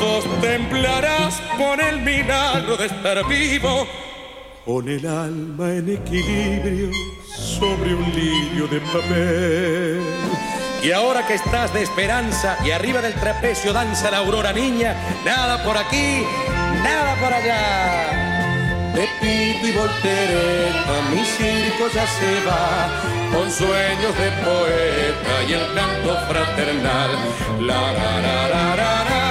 Vos 0.00 0.24
temblarás 0.40 1.40
por 1.58 1.80
el 1.80 2.00
milagro 2.02 2.76
de 2.76 2.86
estar 2.86 3.26
vivo, 3.28 3.86
con 4.64 4.88
el 4.88 5.04
alma 5.06 5.72
en 5.74 5.90
equilibrio 5.90 6.90
sobre 7.28 7.94
un 7.94 8.04
lirio 8.12 8.66
de 8.68 8.80
papel. 8.80 10.41
Y 10.82 10.90
ahora 10.90 11.24
que 11.26 11.34
estás 11.34 11.72
de 11.72 11.82
esperanza 11.82 12.58
y 12.64 12.72
arriba 12.72 13.00
del 13.00 13.14
trapecio 13.14 13.72
danza 13.72 14.10
la 14.10 14.18
aurora 14.18 14.52
niña, 14.52 14.96
nada 15.24 15.62
por 15.62 15.76
aquí, 15.76 16.24
nada 16.82 17.14
por 17.20 17.32
allá. 17.32 18.92
De 18.92 19.08
pito 19.20 19.66
y 19.68 19.72
voltereta, 19.72 21.02
mi 21.10 21.24
circo 21.24 21.88
ya 21.94 22.04
se 22.06 22.44
va, 22.44 22.90
con 23.32 23.50
sueños 23.50 24.18
de 24.18 24.30
poeta 24.44 25.42
y 25.48 25.52
el 25.52 25.72
canto 25.72 26.16
fraternal. 26.28 27.10
La, 27.60 27.92
la, 27.92 28.20
la, 28.20 28.48
la, 28.48 28.76
la, 28.76 29.04
la 29.04 29.22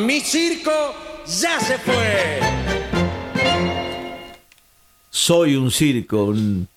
Mi 0.07 0.21
circo 0.21 0.95
ya 1.27 1.59
se 1.61 1.79
fue. 1.79 2.41
Soy 5.11 5.57
un 5.57 5.71
circo, 5.71 6.25
un, 6.27 6.69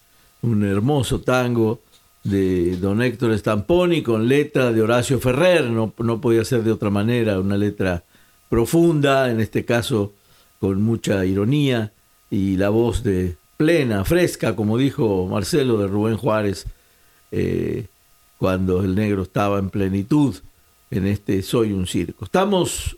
hermoso 0.64 1.20
tango 1.22 1.82
de 2.24 2.78
don 2.78 3.02
Héctor 3.02 3.38
Stamponi 3.38 4.02
con 4.02 4.28
letra 4.28 4.72
de 4.72 4.82
Horacio 4.82 5.20
Ferrer, 5.20 5.70
no, 5.70 5.94
no 5.98 6.22
podía 6.22 6.46
ser 6.46 6.64
de 6.64 6.72
otra 6.72 6.90
manera, 6.90 7.40
una 7.40 7.58
letra 7.58 8.04
profunda, 8.50 9.30
en 9.32 9.40
este 9.40 9.66
caso 9.66 10.14
con 10.60 10.82
mucha 10.82 11.26
ironía 11.26 11.92
y 12.30 12.58
la 12.58 12.70
voz 12.70 13.04
de 13.04 13.36
plena, 13.58 14.06
fresca, 14.06 14.56
como 14.56 14.78
dijo 14.78 15.28
Marcelo 15.28 15.78
de 15.80 15.88
Rubén 15.88 16.18
Juárez, 16.18 16.68
eh, 17.32 17.86
cuando 18.38 18.84
el 18.84 18.96
negro 18.96 19.24
estaba 19.24 19.60
en 19.60 19.70
plenitud 19.70 20.36
en 20.90 21.08
este 21.08 21.42
Soy 21.42 21.72
un 21.72 21.88
circo. 21.88 22.26
Estamos 22.26 22.98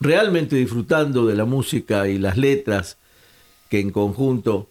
realmente 0.00 0.56
disfrutando 0.56 1.26
de 1.26 1.34
la 1.34 1.44
música 1.44 2.08
y 2.08 2.18
las 2.18 2.36
letras 2.36 2.96
que 3.68 3.80
en 3.80 3.90
conjunto 3.90 4.68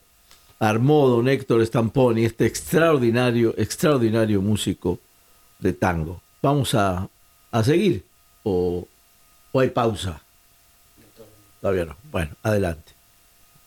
armó 0.59 1.07
don 1.07 1.27
Héctor 1.27 1.65
Stamponi, 1.65 2.25
este 2.25 2.45
extraordinario, 2.45 3.53
extraordinario 3.57 4.41
músico 4.41 4.99
de 5.59 5.73
tango. 5.73 6.21
Vamos 6.41 6.73
a, 6.73 7.09
a 7.51 7.63
seguir 7.63 8.03
o, 8.43 8.87
o 9.51 9.59
hay 9.59 9.69
pausa. 9.69 10.21
Todavía 11.61 11.85
no. 11.85 11.95
Bueno, 12.11 12.31
adelante. 12.43 12.93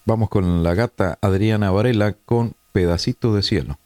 Vamos 0.05 0.29
con 0.29 0.63
la 0.63 0.75
gata 0.75 1.19
Adriana 1.21 1.71
Varela 1.71 2.15
con 2.25 2.55
Pedacito 2.73 3.35
de 3.35 3.43
Cielo. 3.43 3.79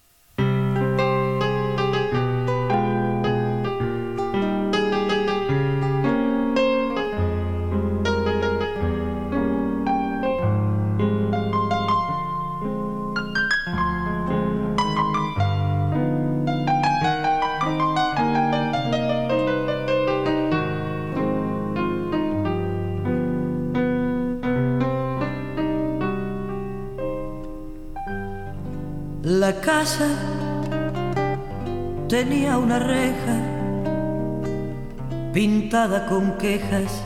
Quejas 36.45 37.03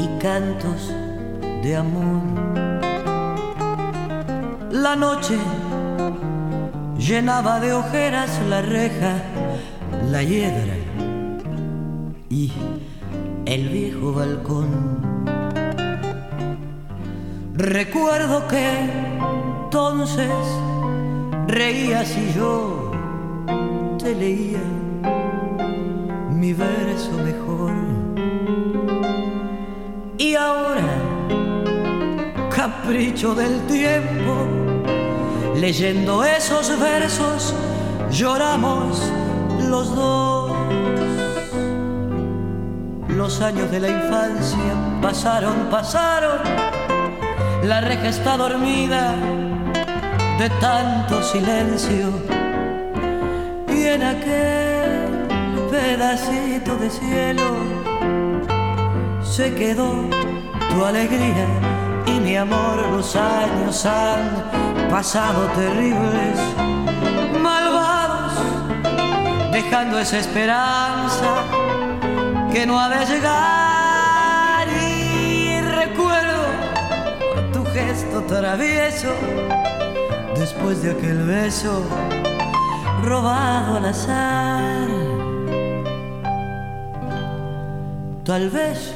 y 0.00 0.06
cantos 0.18 0.90
de 1.62 1.76
amor. 1.76 2.22
La 4.70 4.96
noche 4.96 5.36
llenaba 6.96 7.60
de 7.60 7.74
ojeras 7.74 8.30
la 8.48 8.62
reja, 8.62 9.16
la 10.10 10.22
hiedra 10.22 10.74
y 12.30 12.50
el 13.44 13.68
viejo 13.68 14.14
balcón. 14.14 14.70
Recuerdo 17.52 18.48
que 18.48 18.64
entonces 19.64 20.32
reías 21.46 22.16
y 22.16 22.32
yo 22.32 22.90
te 23.98 24.14
leía 24.14 24.64
mi 26.30 26.54
verso 26.54 27.12
mejor. 27.22 27.93
Capricho 32.84 33.34
del 33.34 33.60
tiempo, 33.66 34.46
leyendo 35.56 36.22
esos 36.22 36.78
versos, 36.78 37.54
lloramos 38.10 39.10
los 39.70 39.94
dos. 39.96 40.52
Los 43.08 43.40
años 43.40 43.70
de 43.70 43.80
la 43.80 43.88
infancia 43.88 44.74
pasaron, 45.00 45.68
pasaron, 45.70 46.40
la 47.62 47.80
reja 47.80 48.08
está 48.08 48.36
dormida 48.36 49.14
de 50.38 50.50
tanto 50.60 51.22
silencio. 51.22 52.10
Y 53.74 53.84
en 53.84 54.02
aquel 54.02 55.26
pedacito 55.70 56.76
de 56.76 56.90
cielo 56.90 57.50
se 59.22 59.54
quedó 59.54 59.90
tu 60.70 60.84
alegría 60.84 61.73
mi 62.24 62.36
amor 62.36 62.78
los 62.90 63.14
años 63.16 63.84
han 63.84 64.88
pasado 64.90 65.46
terribles 65.48 66.38
malvados 67.42 68.32
dejando 69.52 69.98
esa 69.98 70.18
esperanza 70.20 71.44
que 72.50 72.64
no 72.64 72.80
ha 72.80 72.88
de 72.88 73.04
llegar 73.04 74.68
y 74.90 75.60
recuerdo 75.60 76.44
tu 77.52 77.62
gesto 77.66 78.22
travieso 78.22 79.12
después 80.34 80.82
de 80.82 80.92
aquel 80.92 81.26
beso 81.26 81.82
robado 83.02 83.76
al 83.76 83.84
azar. 83.84 84.88
Tal 88.24 88.48
vez 88.48 88.93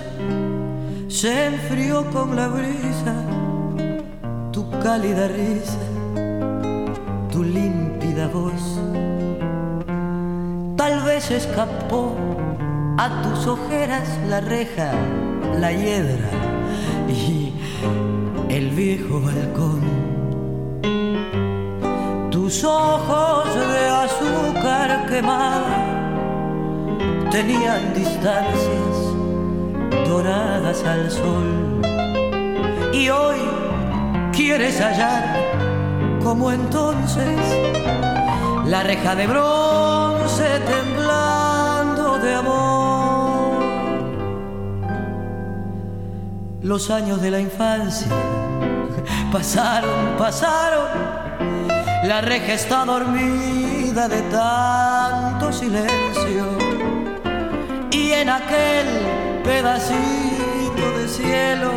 se 1.20 1.46
enfrió 1.46 2.08
con 2.12 2.36
la 2.36 2.46
brisa 2.46 3.12
tu 4.52 4.70
cálida 4.78 5.26
risa, 5.26 5.84
tu 7.32 7.42
límpida 7.42 8.28
voz. 8.28 8.62
Tal 10.76 11.02
vez 11.02 11.28
escapó 11.32 12.14
a 12.98 13.22
tus 13.22 13.48
ojeras 13.48 14.08
la 14.28 14.40
reja, 14.40 14.92
la 15.58 15.72
hiedra 15.72 16.30
y 17.08 17.52
el 18.48 18.70
viejo 18.70 19.20
balcón 19.20 19.82
tus 22.30 22.62
ojos 22.62 23.48
de 23.72 23.88
azúcar 24.04 25.06
quemada 25.08 25.84
tenían 27.32 27.92
distancias 27.92 28.87
doradas 30.18 30.82
al 30.82 31.10
sol. 31.10 31.80
Y 32.92 33.08
hoy 33.08 33.38
quieres 34.32 34.80
hallar, 34.80 35.24
como 36.24 36.50
entonces, 36.50 37.38
la 38.66 38.82
reja 38.82 39.14
de 39.14 39.26
bronce 39.28 40.48
temblando 40.74 42.18
de 42.18 42.34
amor. 42.34 43.62
Los 46.62 46.90
años 46.90 47.22
de 47.22 47.30
la 47.30 47.40
infancia 47.40 48.08
pasaron, 49.30 50.16
pasaron 50.18 50.88
la 52.04 52.20
reja 52.20 52.54
está 52.54 52.84
dormida 52.84 54.08
de 54.08 54.22
tanto 54.22 55.52
silencio 55.52 56.46
y 57.90 58.12
en 58.12 58.28
aquel 58.30 58.86
pedacito 59.48 60.86
de 60.98 61.08
cielo. 61.08 61.70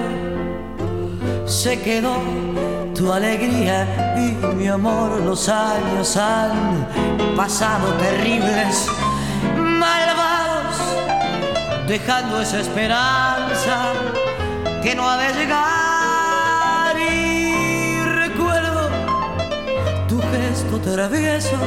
Se 1.46 1.82
quedó 1.82 2.16
tu 2.94 3.12
alegría 3.14 3.78
y 4.18 4.28
mi 4.60 4.68
amor. 4.68 5.10
Los 5.22 5.48
años 5.48 6.18
han 6.18 6.86
pasado 7.38 7.88
terribles, 8.06 8.88
malvados, 9.56 10.76
dejando 11.88 12.42
esa 12.42 12.60
esperanza 12.60 13.94
que 14.84 14.94
no 14.94 15.10
ha 15.10 15.18
de 15.18 15.34
llegar. 15.40 15.82
Travieso 20.84 21.58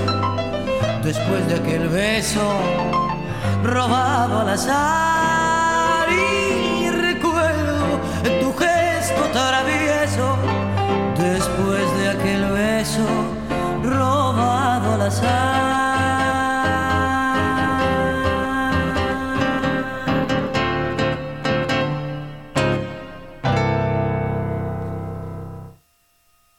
después 1.03 1.47
de 1.47 1.55
aquel 1.55 1.89
beso 1.89 2.43
robado 3.63 4.41
al 4.41 4.51
azar 4.51 5.14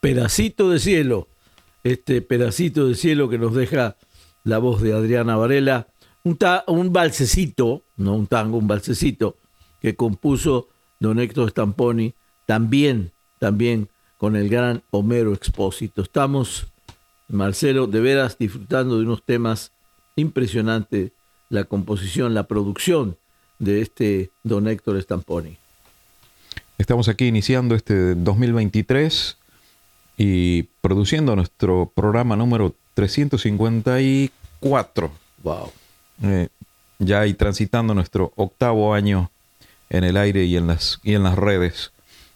Pedacito 0.02 0.70
de 0.70 0.80
cielo 0.80 1.28
este 1.86 2.24
pedacito 2.24 2.88
de 2.88 2.96
cielo 2.96 3.30
que 3.30 3.38
nos 3.38 3.54
deja 3.54 3.96
la 4.44 4.58
voz 4.58 4.82
de 4.82 4.94
Adriana 4.94 5.36
Varela, 5.38 5.88
un, 6.24 6.38
un 6.68 6.92
balsecito, 6.92 7.84
no 7.96 8.16
un 8.16 8.26
tango, 8.26 8.58
un 8.58 8.68
balsecito 8.68 9.38
que 9.80 9.96
compuso 9.96 10.68
don 11.00 11.20
Héctor 11.20 11.52
Stamponi, 11.52 12.16
también, 12.48 13.12
también 13.38 13.88
con 14.18 14.36
el 14.36 14.50
gran 14.50 14.82
Homero 14.90 15.32
Expósito. 15.32 16.02
Estamos, 16.02 16.66
Marcelo, 17.28 17.88
de 17.88 18.00
veras 18.00 18.38
disfrutando 18.38 18.98
de 18.98 19.04
unos 19.04 19.24
temas 19.24 19.74
impresionantes, 20.16 21.12
la 21.50 21.66
composición, 21.66 22.34
la 22.34 22.48
producción 22.48 23.18
de 23.60 23.82
este 23.82 24.32
don 24.44 24.68
Héctor 24.68 25.00
Stamponi. 25.02 25.58
Estamos 26.78 27.08
aquí 27.08 27.28
iniciando 27.28 27.74
este 27.76 28.16
2023 28.16 29.38
y 30.18 30.64
produciendo 30.82 31.34
nuestro 31.36 31.92
programa 31.94 32.36
número 32.36 32.74
354 32.94 35.12
Wow. 35.44 35.72
Eh, 36.24 36.48
ya 36.98 37.28
y 37.28 37.36
transitando 37.36 37.94
nuestro 37.94 38.34
octavo 38.36 38.96
año 38.96 39.30
en 39.90 40.04
el 40.04 40.18
aire 40.18 40.46
y 40.46 40.58
en 40.58 40.66
las, 40.68 41.00
y 41.04 41.14
en 41.14 41.22
las 41.24 41.38
redes, 41.38 41.92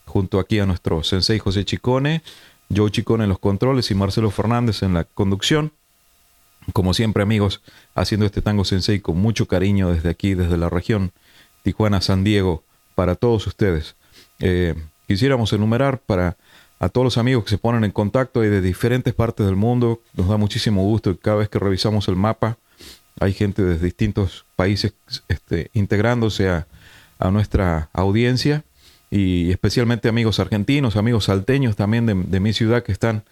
junto 0.06 0.40
aquí 0.40 0.60
a 0.60 0.68
nuestro 0.68 1.04
sensei 1.04 1.40
José 1.40 1.66
Chicone, 1.66 2.22
Joe 2.76 2.92
Chicone 2.92 3.24
en 3.24 3.30
los 3.30 3.40
controles 3.40 3.90
y 3.92 3.96
Marcelo 3.96 4.32
Fernández 4.32 4.84
en 4.84 4.94
la 4.94 5.04
conducción. 5.04 5.72
Como 6.74 6.94
siempre 6.94 7.24
amigos, 7.24 7.62
haciendo 7.96 8.26
este 8.26 8.42
tango 8.42 8.66
sensei 8.66 9.00
con 9.00 9.18
mucho 9.18 9.48
cariño 9.48 9.90
desde 9.90 10.10
aquí, 10.10 10.36
desde 10.36 10.58
la 10.58 10.70
región 10.70 11.12
Tijuana, 11.64 12.02
San 12.02 12.24
Diego, 12.24 12.64
para 12.96 13.16
todos 13.16 13.48
ustedes. 13.48 13.96
Eh, 14.40 14.76
quisiéramos 15.08 15.52
enumerar 15.54 16.00
para 16.00 16.38
a 16.80 16.88
todos 16.88 17.04
los 17.04 17.18
amigos 17.18 17.44
que 17.44 17.50
se 17.50 17.58
ponen 17.58 17.84
en 17.84 17.92
contacto 17.92 18.42
de 18.42 18.62
diferentes 18.62 19.14
partes 19.14 19.46
del 19.46 19.56
mundo. 19.56 20.02
Nos 20.14 20.30
da 20.30 20.38
muchísimo 20.38 20.84
gusto 20.84 21.18
cada 21.20 21.38
vez 21.38 21.50
que 21.50 21.60
revisamos 21.60 22.08
el 22.08 22.16
mapa 22.16 22.58
hay 23.20 23.34
gente 23.34 23.64
de 23.64 23.78
distintos 23.78 24.46
países 24.56 24.94
este, 25.28 25.70
integrándose 25.74 26.50
a, 26.50 26.68
nuestra 27.32 27.90
audiencia 27.92 28.64
y 29.12 29.52
especialmente 29.52 30.08
amigos 30.08 30.40
argentinos, 30.40 30.96
amigos 30.96 31.26
salteños 31.26 31.76
también 31.76 32.06
de, 32.06 32.40
mi 32.40 32.54
ciudad 32.54 32.84
que 32.84 32.92
están 32.92 33.24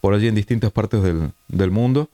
por 0.00 0.14
allí 0.14 0.28
en 0.28 0.34
distintas 0.34 0.70
partes 0.70 1.02
del, 1.02 1.70
mundo, 1.70 2.08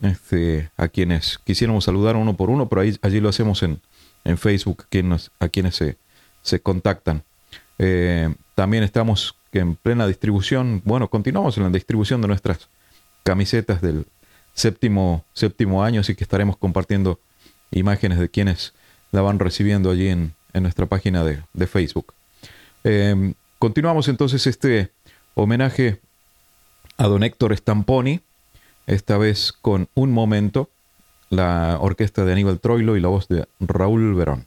este, 0.00 0.70
a 0.76 0.88
quienes 0.88 1.38
quisiéramos 1.44 1.84
saludar 1.84 2.16
uno 2.16 2.36
por 2.36 2.50
uno, 2.50 2.68
pero 2.68 2.82
ahí, 2.82 2.96
allí 3.02 3.20
lo 3.20 3.28
hacemos 3.28 3.62
en, 3.62 3.80
Facebook, 4.38 4.86
a 5.38 5.48
quienes 5.48 5.76
se, 5.76 5.98
se 6.42 6.60
contactan. 6.60 7.22
Eh, 7.78 8.34
también 8.54 8.82
estamos 8.82 9.36
en 9.52 9.76
plena 9.76 10.06
distribución, 10.06 10.80
bueno, 10.84 11.08
continuamos 11.08 11.58
en 11.58 11.64
la 11.64 11.70
distribución 11.70 12.22
de 12.22 12.28
nuestras 12.28 12.68
camisetas 13.22 13.82
del, 13.82 14.06
séptimo, 14.54 15.24
séptimo 15.34 15.84
año, 15.84 16.00
así 16.00 16.14
que 16.14 16.24
estaremos 16.24 16.56
compartiendo 16.56 17.20
imágenes 17.70 18.18
de 18.18 18.28
quienes 18.28 18.72
la 19.12 19.20
van 19.20 19.38
recibiendo 19.38 19.90
allí 19.90 20.08
en, 20.08 20.32
nuestra 20.54 20.86
página 20.86 21.24
de, 21.24 21.66
Facebook. 21.66 22.14
Em, 22.84 23.32
continuamos 23.58 24.08
entonces 24.08 24.46
este 24.46 24.92
homenaje 25.34 26.00
a 26.98 27.06
don 27.06 27.24
Héctor 27.24 27.56
Stamponi, 27.56 28.20
esta 28.86 29.16
vez 29.16 29.52
con 29.52 29.88
Un 29.94 30.12
Momento, 30.12 30.68
la 31.30 31.78
orquesta 31.80 32.24
de 32.26 32.32
Aníbal 32.32 32.60
Troilo 32.60 32.96
y 32.96 33.00
la 33.00 33.08
voz 33.08 33.26
de 33.28 33.46
Raúl 33.58 34.14
Verón. 34.14 34.46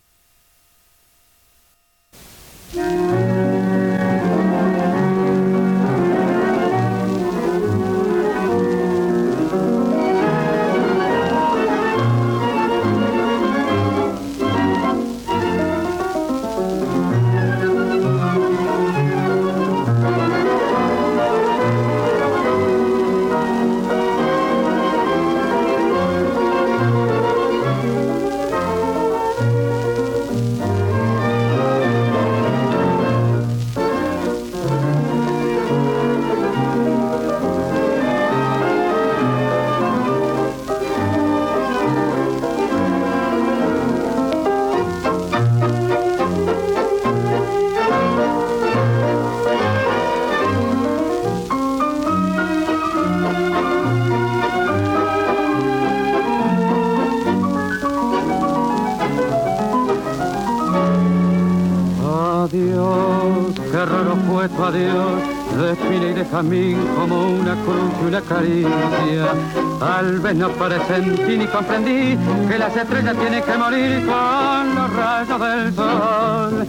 Tal 68.28 70.20
vez 70.20 70.36
no 70.36 70.50
presentí 70.50 71.38
ni 71.38 71.48
comprendí 71.48 72.18
que 72.50 72.58
las 72.60 72.76
estrellas 72.76 73.16
tienen 73.16 73.42
que 73.42 73.58
morir 73.58 74.06
con 74.06 74.76
los 74.76 74.94
rayos 74.94 75.40
del 75.40 75.74
sol. 75.74 76.68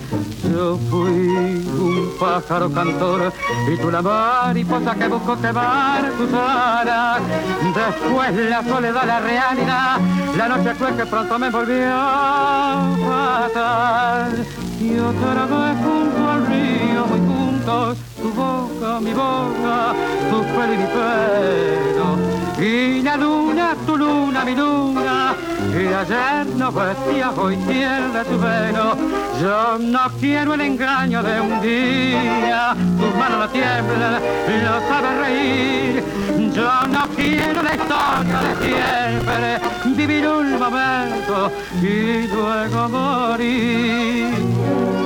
Yo 0.54 0.78
fui 0.88 1.10
un 1.10 2.12
pájaro 2.20 2.70
cantor 2.72 3.32
y 3.72 3.76
tú 3.76 3.90
la 3.90 4.02
mariposa 4.02 4.94
que 4.94 5.08
buscó 5.08 5.40
quemar 5.40 6.12
tus 6.12 6.32
alas. 6.32 7.22
Después 7.74 8.36
la 8.36 8.62
soledad, 8.62 9.04
la 9.04 9.20
realidad, 9.20 10.00
la 10.36 10.48
noche 10.48 10.74
fue 10.76 10.94
que 10.94 11.06
pronto 11.06 11.38
me 11.40 11.50
volvió 11.50 11.90
fatal. 13.04 14.46
Y 14.80 14.96
otra 14.96 15.44
vez 15.46 15.76
junto 15.82 16.30
al 16.30 16.46
río, 16.46 17.06
muy 17.08 17.18
juntos, 17.18 17.98
tu 18.22 18.30
boca, 18.30 19.00
mi 19.00 19.12
boca, 19.12 19.94
tu 20.30 20.42
pelo 20.42 20.74
y 20.74 20.78
mi 20.78 20.86
y 22.60 23.02
la 23.02 23.16
luna, 23.16 23.76
tu 23.86 23.96
luna, 23.96 24.44
mi 24.44 24.56
luna, 24.56 25.32
que 25.72 25.94
ayer 25.94 26.44
no 26.56 26.72
vestía, 26.72 27.30
hoy 27.30 27.56
pierde 27.56 28.24
tu 28.24 28.36
velo. 28.38 28.96
Yo 29.40 29.78
no 29.78 30.10
quiero 30.18 30.54
el 30.54 30.62
engaño 30.62 31.22
de 31.22 31.40
un 31.40 31.60
día, 31.60 32.74
tus 32.98 33.14
manos 33.14 33.38
no 33.38 33.48
tiemblan, 33.50 34.20
no 34.64 34.80
sabes 34.88 35.18
reír. 35.20 36.02
Yo 36.52 36.82
no 36.88 37.06
quiero 37.14 37.62
la 37.62 37.74
historia 37.74 38.40
de 38.40 38.56
siempre, 38.66 39.60
vivir 39.94 40.26
un 40.26 40.58
momento 40.58 41.52
y 41.80 42.26
luego 42.26 42.88
morir. 42.88 44.97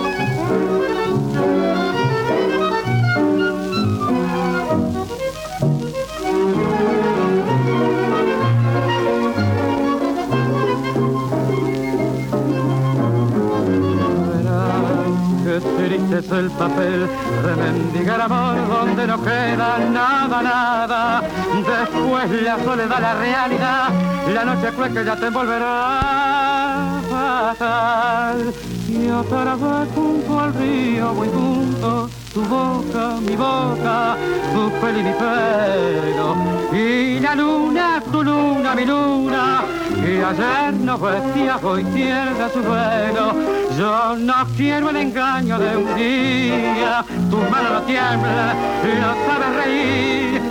El 16.42 16.50
papel 16.50 17.08
de 17.44 17.56
mendigar 17.56 18.20
amor 18.20 18.56
donde 18.68 19.06
no 19.06 19.22
queda 19.22 19.78
nada, 19.78 20.42
nada. 20.42 21.22
Después 21.54 22.42
la 22.42 22.58
soledad, 22.64 23.00
la 23.00 23.14
realidad, 23.14 23.88
la 24.32 24.44
noche 24.44 24.72
fue 24.72 24.92
que 24.92 25.04
ya 25.04 25.16
te 25.16 25.26
envolverá 25.26 27.00
fatal. 27.10 28.52
Y 28.88 29.10
otra 29.10 29.54
vez 29.54 29.88
junto 29.94 30.40
al 30.40 30.54
río 30.54 31.14
muy 31.14 31.28
juntos 31.28 32.10
tu 32.34 32.42
boca, 32.42 33.20
mi 33.20 33.36
boca, 33.36 34.16
tu 34.52 34.70
pelo 34.80 34.98
y 34.98 35.02
mi 35.02 35.12
pelo. 35.12 36.36
Y 36.72 37.20
la 37.20 37.34
luna, 37.34 38.02
tu 38.10 38.22
luna, 38.22 38.74
mi 38.74 38.84
luna, 38.84 39.64
que 40.02 40.24
ayer 40.24 40.74
no 40.74 40.98
vestía, 40.98 41.58
hoy 41.62 41.84
pierde 41.84 42.48
su 42.52 42.60
vuelo. 42.62 43.61
Yo 43.78 44.16
no 44.16 44.46
quiero 44.56 44.90
el 44.90 44.96
engaño 44.96 45.58
de 45.58 45.76
un 45.76 45.94
día, 45.96 47.04
tu 47.30 47.36
mano 47.36 47.74
no 47.74 47.82
tiembla, 47.82 48.54
no 49.00 49.14
sabes 49.26 49.64
reír. 49.64 50.42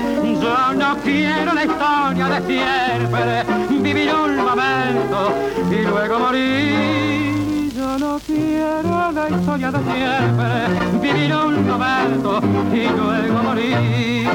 Yo 0.41 0.73
no 0.73 0.97
quiero 1.03 1.53
la 1.53 1.65
historia 1.65 2.27
de 2.27 2.47
siempre, 2.47 3.43
vivir 3.69 4.11
un 4.13 4.35
momento 4.37 5.33
y 5.69 5.83
luego 5.83 6.19
morir. 6.19 7.73
No 7.99 8.19
quiero 8.25 9.11
la 9.11 9.29
historia 9.29 9.71
de 9.71 9.79
siempre, 9.93 10.89
vivir 10.99 11.35
un 11.35 11.67
momento 11.67 12.41
y 12.73 12.87
luego 12.87 13.43
morir. 13.43 14.29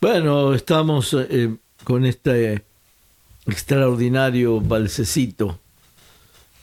Bueno, 0.00 0.54
estamos 0.54 1.16
eh, 1.18 1.56
con 1.82 2.04
este 2.04 2.64
extraordinario 3.46 4.60
balsecito 4.60 5.58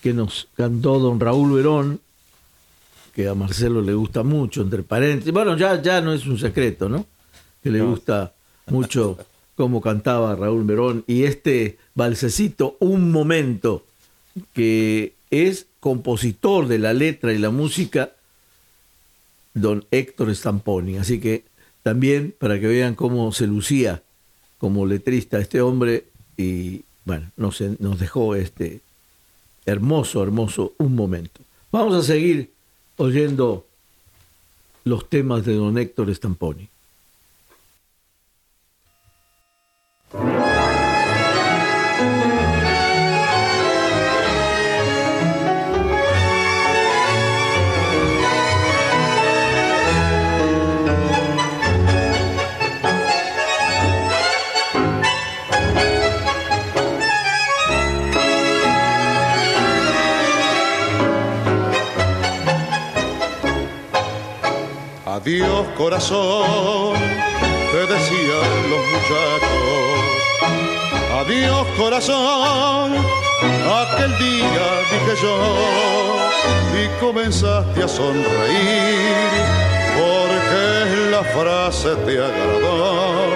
que 0.06 0.14
nos 0.14 0.50
cantó 0.56 1.00
don 1.00 1.20
Raúl 1.20 1.54
Verón, 1.54 2.00
que 3.16 3.28
a 3.28 3.34
Marcelo 3.34 3.82
le 3.82 3.96
gusta 3.96 4.22
mucho, 4.22 4.62
entre 4.62 4.84
paréntesis. 4.84 5.34
Bueno, 5.34 5.58
ya, 5.58 5.82
ya 5.82 6.00
no 6.00 6.14
es 6.14 6.28
un 6.28 6.38
secreto, 6.38 6.88
¿no? 6.88 7.08
Que 7.64 7.72
le 7.72 7.82
gusta 7.82 8.32
mucho 8.68 9.18
cómo 9.56 9.82
cantaba 9.82 10.36
Raúl 10.36 10.64
Verón. 10.64 11.04
Y 11.08 11.24
este 11.24 11.80
balsecito, 11.96 12.78
un 12.82 13.12
momento, 13.12 13.84
que 14.54 15.16
es 15.32 15.66
compositor 15.80 16.68
de 16.68 16.78
la 16.78 16.94
letra 16.94 17.34
y 17.34 17.40
la 17.40 17.50
música 17.50 18.12
don 19.56 19.86
Héctor 19.90 20.36
Stamponi. 20.36 20.98
Así 20.98 21.20
que 21.20 21.46
también 21.82 22.36
para 22.38 22.60
que 22.60 22.68
vean 22.68 22.94
cómo 22.94 23.32
se 23.32 23.48
lucía 23.48 24.04
como 24.60 24.86
letrista 24.86 25.40
este 25.40 25.62
hombre 25.62 26.06
y 26.38 26.84
bueno, 27.06 27.32
nos, 27.38 27.60
nos 27.80 28.00
dejó 28.00 28.36
este 28.36 28.85
hermoso, 29.66 30.22
hermoso 30.24 30.74
un 30.78 30.96
momento. 30.96 31.42
Vamos 31.72 31.96
a 31.96 32.04
seguir 32.04 32.52
oyendo 32.98 33.66
los 34.84 35.10
temas 35.10 35.46
de 35.46 35.56
don 35.56 35.78
Héctor 35.78 36.14
Stamponi. 36.14 36.70
Adiós 65.26 65.66
corazón, 65.76 66.94
te 67.72 67.80
decían 67.92 68.52
los 68.70 68.84
muchachos. 68.94 69.98
Adiós 71.20 71.66
corazón, 71.80 72.94
aquel 73.82 74.12
día 74.20 74.68
dije 74.92 75.14
yo 75.24 75.36
y 76.80 77.00
comenzaste 77.04 77.82
a 77.82 77.88
sonreír 77.88 79.32
porque 79.98 81.10
la 81.10 81.24
frase 81.24 81.96
te 82.06 82.20
agradó 82.20 83.34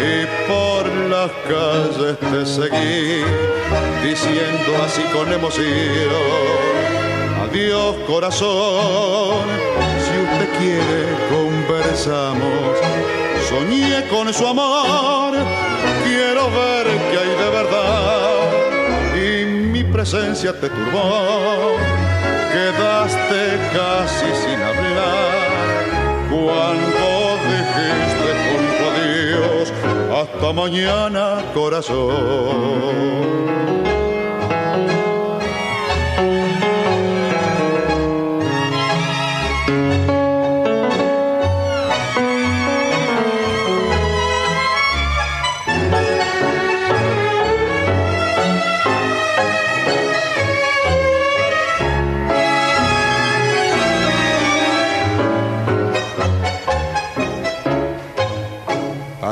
y 0.00 0.24
por 0.48 0.86
las 1.10 1.30
calles 1.50 2.18
te 2.18 2.46
seguí 2.46 3.22
diciendo 4.02 4.70
así 4.86 5.02
con 5.12 5.30
emoción. 5.30 5.68
Adiós 7.44 7.94
corazón, 8.06 9.44
usted 10.40 10.58
quiere 10.58 11.04
conversamos. 11.28 12.78
Soñé 13.48 14.06
con 14.08 14.32
su 14.32 14.46
amor, 14.46 15.34
quiero 16.04 16.50
ver 16.50 16.86
que 17.10 17.18
hay 17.18 17.28
de 17.28 17.50
verdad. 17.50 18.48
Y 19.16 19.44
mi 19.44 19.84
presencia 19.84 20.52
te 20.52 20.68
turbó, 20.68 21.76
quedaste 22.52 23.58
casi 23.74 24.26
sin 24.42 24.62
hablar. 24.62 25.50
Cuando 26.30 27.06
dijiste 27.50 28.30
junto 28.46 28.82
a 28.88 28.92
Dios, 29.00 29.72
hasta 30.20 30.52
mañana 30.52 31.22
corazón. 31.54 33.20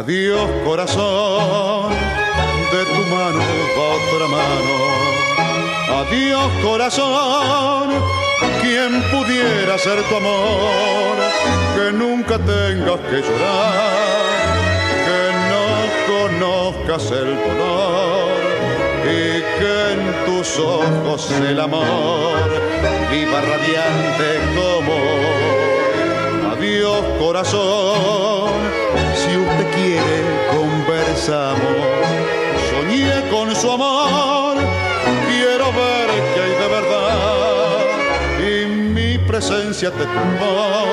Adiós 0.09 0.49
corazón, 0.65 1.91
de 2.73 2.83
tu 2.87 3.03
mano 3.15 3.43
otra 3.77 4.27
mano. 4.27 4.77
Adiós 6.01 6.51
corazón, 6.63 7.91
quien 8.63 9.03
pudiera 9.11 9.77
ser 9.77 10.03
tu 10.05 10.17
amor, 10.17 11.15
que 11.77 11.93
nunca 11.93 12.39
tengas 12.39 13.01
que 13.11 13.21
llorar, 13.21 14.25
que 15.05 15.23
no 15.53 15.67
conozcas 16.15 17.11
el 17.11 17.37
dolor 17.45 18.41
y 19.05 19.43
que 19.59 19.93
en 19.93 20.01
tus 20.25 20.59
ojos 20.59 21.31
el 21.33 21.61
amor 21.61 22.49
viva 23.11 23.43
radiante 23.43 24.41
como 24.57 25.49
Adiós 26.59 27.05
corazón, 27.21 28.51
usted 29.59 29.71
quiere 29.75 30.23
conversamos. 30.51 31.59
Soñé 32.71 33.29
con 33.31 33.55
su 33.55 33.71
amor, 33.71 34.57
quiero 35.29 35.67
ver 35.73 36.09
que 36.35 36.41
hay 36.41 36.51
de 36.51 36.69
verdad. 36.69 37.79
Y 38.41 38.67
mi 38.67 39.19
presencia 39.19 39.91
te 39.91 40.05
tumbó, 40.05 40.85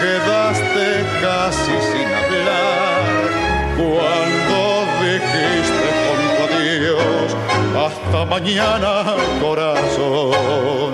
quedaste 0.00 1.04
casi 1.20 1.72
sin 1.92 2.08
hablar. 2.08 3.02
Cuando 3.76 4.58
dijiste 5.02 5.86
junto 6.02 6.40
a 6.44 6.58
Dios, 6.60 7.36
hasta 7.86 8.24
mañana 8.24 9.14
corazón. 9.40 10.92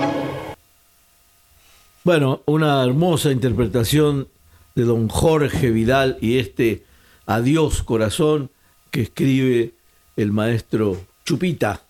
Bueno, 2.03 2.41
una 2.45 2.83
hermosa 2.83 3.31
interpretación 3.31 4.27
de 4.75 4.83
don 4.83 5.07
Jorge 5.07 5.71
Vidal 5.71 6.17
y 6.21 6.37
este 6.37 6.83
Adiós 7.25 7.83
corazón 7.83 8.49
que 8.91 9.01
escribe 9.01 9.71
el 10.17 10.31
maestro 10.31 10.99
Chupita, 11.25 11.81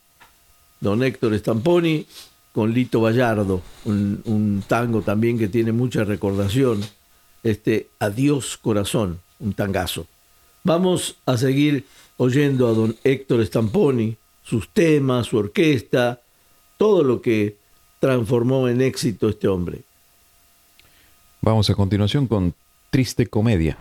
don 0.80 1.02
Héctor 1.02 1.38
Stamponi, 1.38 2.06
con 2.52 2.72
Lito 2.72 3.02
Vallardo, 3.02 3.62
un, 3.86 4.22
un 4.26 4.64
tango 4.68 5.02
también 5.02 5.40
que 5.40 5.48
tiene 5.48 5.72
mucha 5.72 6.04
recordación, 6.04 6.82
este 7.42 7.88
Adiós 8.00 8.58
corazón, 8.58 9.20
un 9.40 9.54
tangazo. 9.54 10.06
Vamos 10.64 11.18
a 11.26 11.36
seguir 11.38 11.86
oyendo 12.18 12.68
a 12.68 12.74
don 12.74 12.96
Héctor 13.04 13.44
Stamponi, 13.46 14.16
sus 14.44 14.70
temas, 14.70 15.28
su 15.28 15.38
orquesta, 15.38 16.22
todo 16.78 17.04
lo 17.04 17.22
que 17.22 17.58
transformó 18.00 18.68
en 18.68 18.82
éxito 18.82 19.30
este 19.30 19.48
hombre. 19.48 19.82
Vamos 21.42 21.70
a 21.70 21.76
continuación 21.76 22.28
con 22.28 22.54
Triste 22.94 23.26
Comedia. 23.26 23.76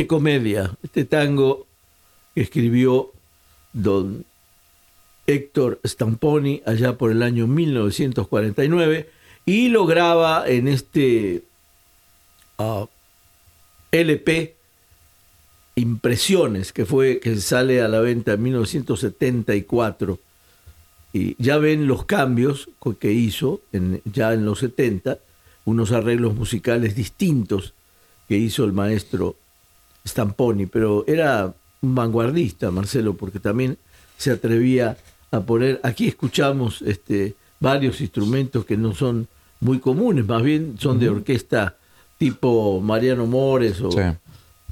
Triste 0.00 0.06
Comedia, 0.06 0.70
este 0.82 1.04
tango 1.04 1.66
que 2.34 2.40
escribió 2.40 3.12
don 3.74 4.24
Héctor 5.26 5.78
Stamponi 5.84 6.62
allá 6.64 6.96
por 6.96 7.10
el 7.10 7.22
año 7.22 7.46
1949 7.46 9.10
y 9.44 9.68
lo 9.68 9.84
graba 9.84 10.48
en 10.48 10.68
este 10.68 11.42
ah, 12.56 12.86
LP 13.90 14.56
Impresiones 15.74 16.72
que 16.72 16.86
fue 16.86 17.20
que 17.20 17.36
sale 17.36 17.82
a 17.82 17.88
la 17.88 18.00
venta 18.00 18.32
en 18.32 18.42
1974 18.42 20.18
y 21.12 21.36
ya 21.42 21.58
ven 21.58 21.86
los 21.86 22.06
cambios 22.06 22.70
que 22.98 23.12
hizo 23.12 23.60
ya 24.06 24.32
en 24.32 24.46
los 24.46 24.60
70 24.60 25.18
unos 25.66 25.92
arreglos 25.92 26.34
musicales 26.34 26.96
distintos 26.96 27.74
que 28.28 28.38
hizo 28.38 28.64
el 28.64 28.72
maestro 28.72 29.36
Stamponi, 30.10 30.66
pero 30.66 31.04
era 31.06 31.52
un 31.82 31.94
vanguardista, 31.94 32.70
Marcelo, 32.70 33.14
porque 33.14 33.40
también 33.40 33.78
se 34.18 34.30
atrevía 34.30 34.96
a 35.30 35.40
poner, 35.40 35.80
aquí 35.82 36.08
escuchamos 36.08 36.82
este, 36.82 37.34
varios 37.58 38.00
instrumentos 38.00 38.64
que 38.64 38.76
no 38.76 38.94
son 38.94 39.28
muy 39.60 39.78
comunes, 39.78 40.26
más 40.26 40.42
bien 40.42 40.76
son 40.78 40.98
de 40.98 41.08
orquesta 41.08 41.76
tipo 42.18 42.80
Mariano 42.80 43.26
Mores, 43.26 43.80
o, 43.80 43.90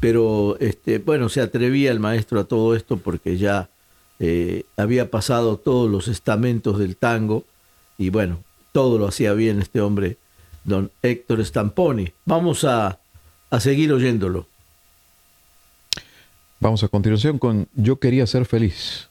pero 0.01 0.57
este, 0.61 0.99
bueno, 0.99 1.29
se 1.29 1.41
atrevía 1.41 1.91
el 1.91 2.01
maestro 2.01 2.41
a 2.41 2.45
todo 2.45 2.75
esto 2.75 2.99
porque 2.99 3.39
ya 3.39 3.71
eh, 4.19 4.65
había 4.77 5.11
pasado 5.11 5.57
todos 5.57 5.91
los 5.91 6.09
estamentos 6.09 6.79
del 6.79 6.97
tango 6.97 7.45
y 7.97 8.11
bueno, 8.11 8.43
todo 8.73 8.99
lo 8.99 9.09
hacía 9.09 9.33
bien 9.33 9.61
este 9.61 9.81
hombre, 9.81 10.19
don 10.65 10.91
Héctor 11.03 11.45
Stamponi. 11.45 12.13
Vamos 12.27 12.65
a, 12.65 12.99
a 13.51 13.61
seguir 13.61 13.93
oyéndolo. 13.93 14.47
Vamos 16.61 16.83
a 16.83 16.89
continuación 16.89 17.39
con 17.39 17.69
Yo 17.75 18.01
quería 18.01 18.27
ser 18.27 18.45
feliz. 18.45 19.08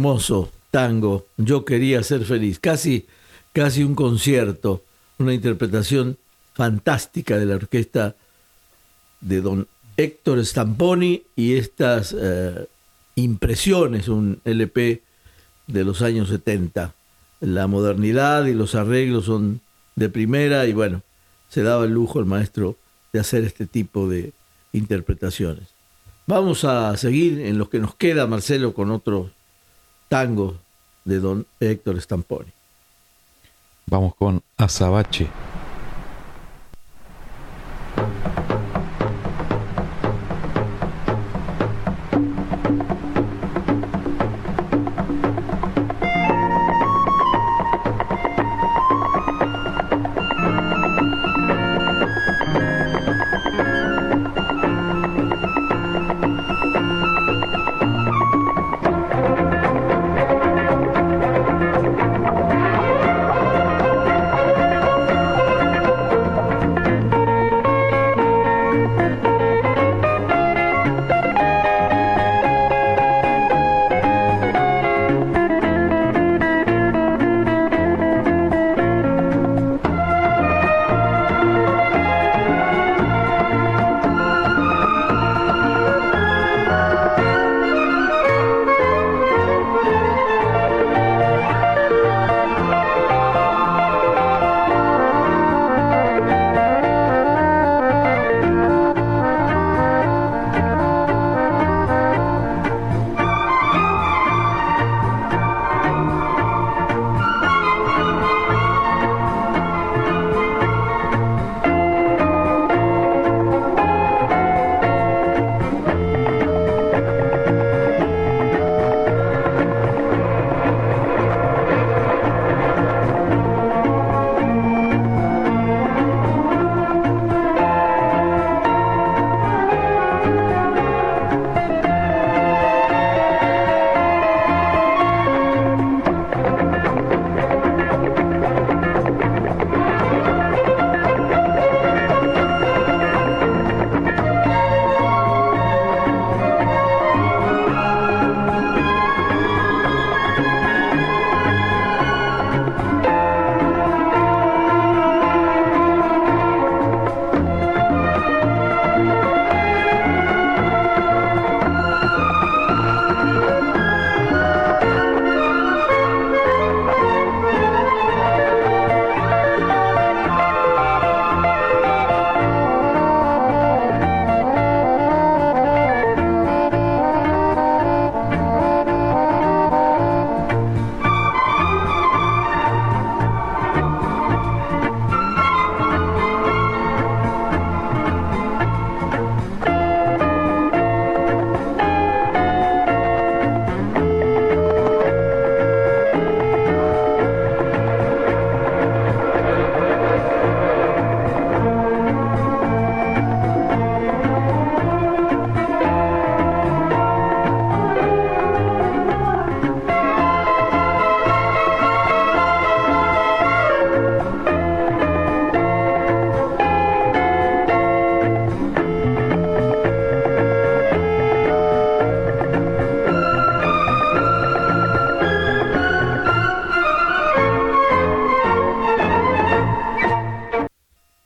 Hermoso 0.00 0.50
tango, 0.70 1.26
Yo 1.36 1.66
quería 1.66 2.02
ser 2.02 2.24
feliz, 2.24 2.58
casi, 2.58 3.06
casi 3.52 3.84
un 3.84 3.94
concierto, 3.94 4.82
una 5.18 5.34
interpretación 5.34 6.16
fantástica 6.54 7.36
de 7.36 7.44
la 7.44 7.56
orquesta 7.56 8.14
de 9.20 9.42
don 9.42 9.68
Héctor 9.98 10.46
Stamponi 10.46 11.24
y 11.36 11.56
estas 11.56 12.16
eh, 12.18 12.66
impresiones, 13.16 14.08
un 14.08 14.40
LP 14.44 15.02
de 15.66 15.84
los 15.84 16.00
años 16.00 16.30
70. 16.30 16.94
La 17.40 17.66
modernidad 17.66 18.46
y 18.46 18.54
los 18.54 18.74
arreglos 18.74 19.26
son 19.26 19.60
de 19.96 20.08
primera 20.08 20.66
y 20.66 20.72
bueno, 20.72 21.02
se 21.50 21.62
daba 21.62 21.84
el 21.84 21.90
lujo 21.90 22.20
el 22.20 22.26
maestro 22.26 22.76
de 23.12 23.20
hacer 23.20 23.44
este 23.44 23.66
tipo 23.66 24.08
de 24.08 24.32
interpretaciones. 24.72 25.68
Vamos 26.26 26.64
a 26.64 26.96
seguir 26.96 27.40
en 27.40 27.58
lo 27.58 27.68
que 27.68 27.80
nos 27.80 27.96
queda, 27.96 28.26
Marcelo, 28.26 28.72
con 28.72 28.90
otro 28.92 29.30
tango 30.10 30.56
de 31.04 31.20
don 31.20 31.46
Héctor 31.60 32.00
Stamponi. 32.02 32.50
Vamos 33.86 34.14
con 34.16 34.42
Azabache. 34.56 35.28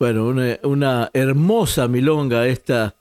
Hermosa 0.06 1.88
milonga 1.88 2.46
esta 2.46 2.94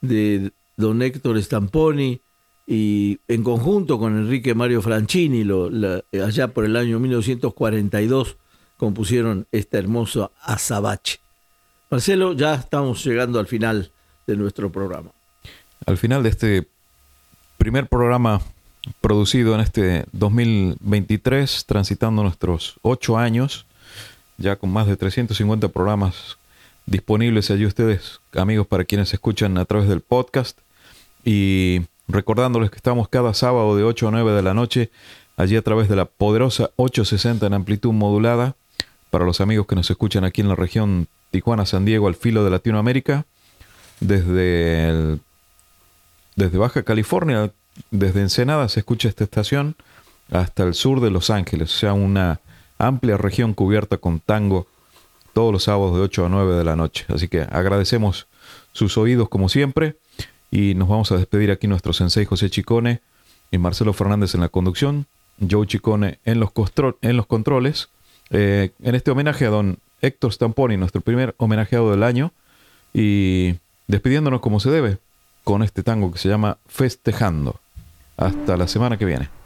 de 0.00 0.52
don 0.76 1.02
Héctor 1.02 1.40
Stamponi 1.42 2.20
y 2.66 3.18
en 3.26 3.42
conjunto 3.42 3.98
con 3.98 4.16
Enrique 4.16 4.54
Mario 4.54 4.80
Franchini, 4.80 5.44
lo, 5.44 5.70
allá 6.24 6.48
por 6.48 6.64
el 6.64 6.76
año 6.76 7.00
1942, 7.00 8.36
compusieron 8.76 9.46
esta 9.50 9.78
hermosa 9.78 10.30
Azabache. 10.42 11.18
Marcelo, 11.90 12.32
ya 12.32 12.54
estamos 12.54 13.04
llegando 13.04 13.40
al 13.40 13.46
final 13.46 13.90
de 14.26 14.36
nuestro 14.36 14.70
programa. 14.70 15.10
Al 15.84 15.98
final 15.98 16.22
de 16.22 16.28
este 16.28 16.68
primer 17.58 17.88
programa 17.88 18.40
producido 19.00 19.54
en 19.54 19.60
este 19.60 20.06
2023, 20.12 21.66
transitando 21.66 22.22
nuestros 22.22 22.78
ocho 22.82 23.18
años, 23.18 23.66
ya 24.38 24.56
con 24.56 24.70
más 24.70 24.86
de 24.86 24.96
350 24.96 25.68
programas 25.68 26.38
disponibles 26.90 27.50
allí 27.50 27.64
ustedes, 27.64 28.20
amigos, 28.34 28.66
para 28.66 28.84
quienes 28.84 29.14
escuchan 29.14 29.56
a 29.56 29.64
través 29.64 29.88
del 29.88 30.00
podcast. 30.00 30.58
Y 31.24 31.82
recordándoles 32.08 32.70
que 32.70 32.76
estamos 32.76 33.08
cada 33.08 33.32
sábado 33.32 33.76
de 33.76 33.84
8 33.84 34.08
a 34.08 34.10
9 34.10 34.32
de 34.32 34.42
la 34.42 34.52
noche, 34.52 34.90
allí 35.36 35.56
a 35.56 35.62
través 35.62 35.88
de 35.88 35.96
la 35.96 36.04
poderosa 36.04 36.70
860 36.76 37.46
en 37.46 37.54
amplitud 37.54 37.92
modulada, 37.92 38.56
para 39.10 39.24
los 39.24 39.40
amigos 39.40 39.66
que 39.66 39.76
nos 39.76 39.88
escuchan 39.90 40.24
aquí 40.24 40.40
en 40.40 40.48
la 40.48 40.56
región 40.56 41.06
Tijuana-San 41.30 41.84
Diego, 41.84 42.08
al 42.08 42.16
filo 42.16 42.44
de 42.44 42.50
Latinoamérica, 42.50 43.24
desde, 44.00 45.18
desde 46.34 46.58
Baja 46.58 46.82
California, 46.82 47.52
desde 47.92 48.20
Ensenada 48.20 48.68
se 48.68 48.80
escucha 48.80 49.08
esta 49.08 49.24
estación, 49.24 49.76
hasta 50.32 50.64
el 50.64 50.74
sur 50.74 51.00
de 51.00 51.10
Los 51.10 51.30
Ángeles, 51.30 51.74
o 51.74 51.78
sea, 51.78 51.92
una 51.92 52.40
amplia 52.78 53.16
región 53.16 53.54
cubierta 53.54 53.96
con 53.96 54.18
tango 54.18 54.66
todos 55.32 55.52
los 55.52 55.64
sábados 55.64 55.94
de 55.94 56.00
8 56.02 56.26
a 56.26 56.28
9 56.28 56.54
de 56.54 56.64
la 56.64 56.76
noche. 56.76 57.04
Así 57.08 57.28
que 57.28 57.42
agradecemos 57.42 58.26
sus 58.72 58.96
oídos 58.98 59.28
como 59.28 59.48
siempre 59.48 59.96
y 60.50 60.74
nos 60.74 60.88
vamos 60.88 61.12
a 61.12 61.16
despedir 61.16 61.50
aquí 61.50 61.66
nuestro 61.66 61.92
sensei 61.92 62.24
José 62.24 62.50
Chicone 62.50 63.00
y 63.50 63.58
Marcelo 63.58 63.92
Fernández 63.92 64.34
en 64.34 64.40
la 64.40 64.48
conducción, 64.48 65.06
Joe 65.48 65.66
Chicone 65.66 66.18
en 66.24 66.40
los, 66.40 66.50
en 67.02 67.16
los 67.16 67.26
controles. 67.26 67.88
Eh, 68.30 68.70
en 68.82 68.94
este 68.94 69.10
homenaje 69.10 69.46
a 69.46 69.50
don 69.50 69.78
Héctor 70.02 70.32
Stamponi, 70.32 70.76
nuestro 70.76 71.00
primer 71.00 71.34
homenajeado 71.36 71.90
del 71.90 72.02
año, 72.02 72.32
y 72.94 73.56
despidiéndonos 73.88 74.40
como 74.40 74.60
se 74.60 74.70
debe 74.70 74.98
con 75.44 75.62
este 75.62 75.82
tango 75.82 76.12
que 76.12 76.18
se 76.18 76.28
llama 76.28 76.58
Festejando. 76.66 77.60
Hasta 78.16 78.56
la 78.56 78.68
semana 78.68 78.98
que 78.98 79.04
viene. 79.04 79.39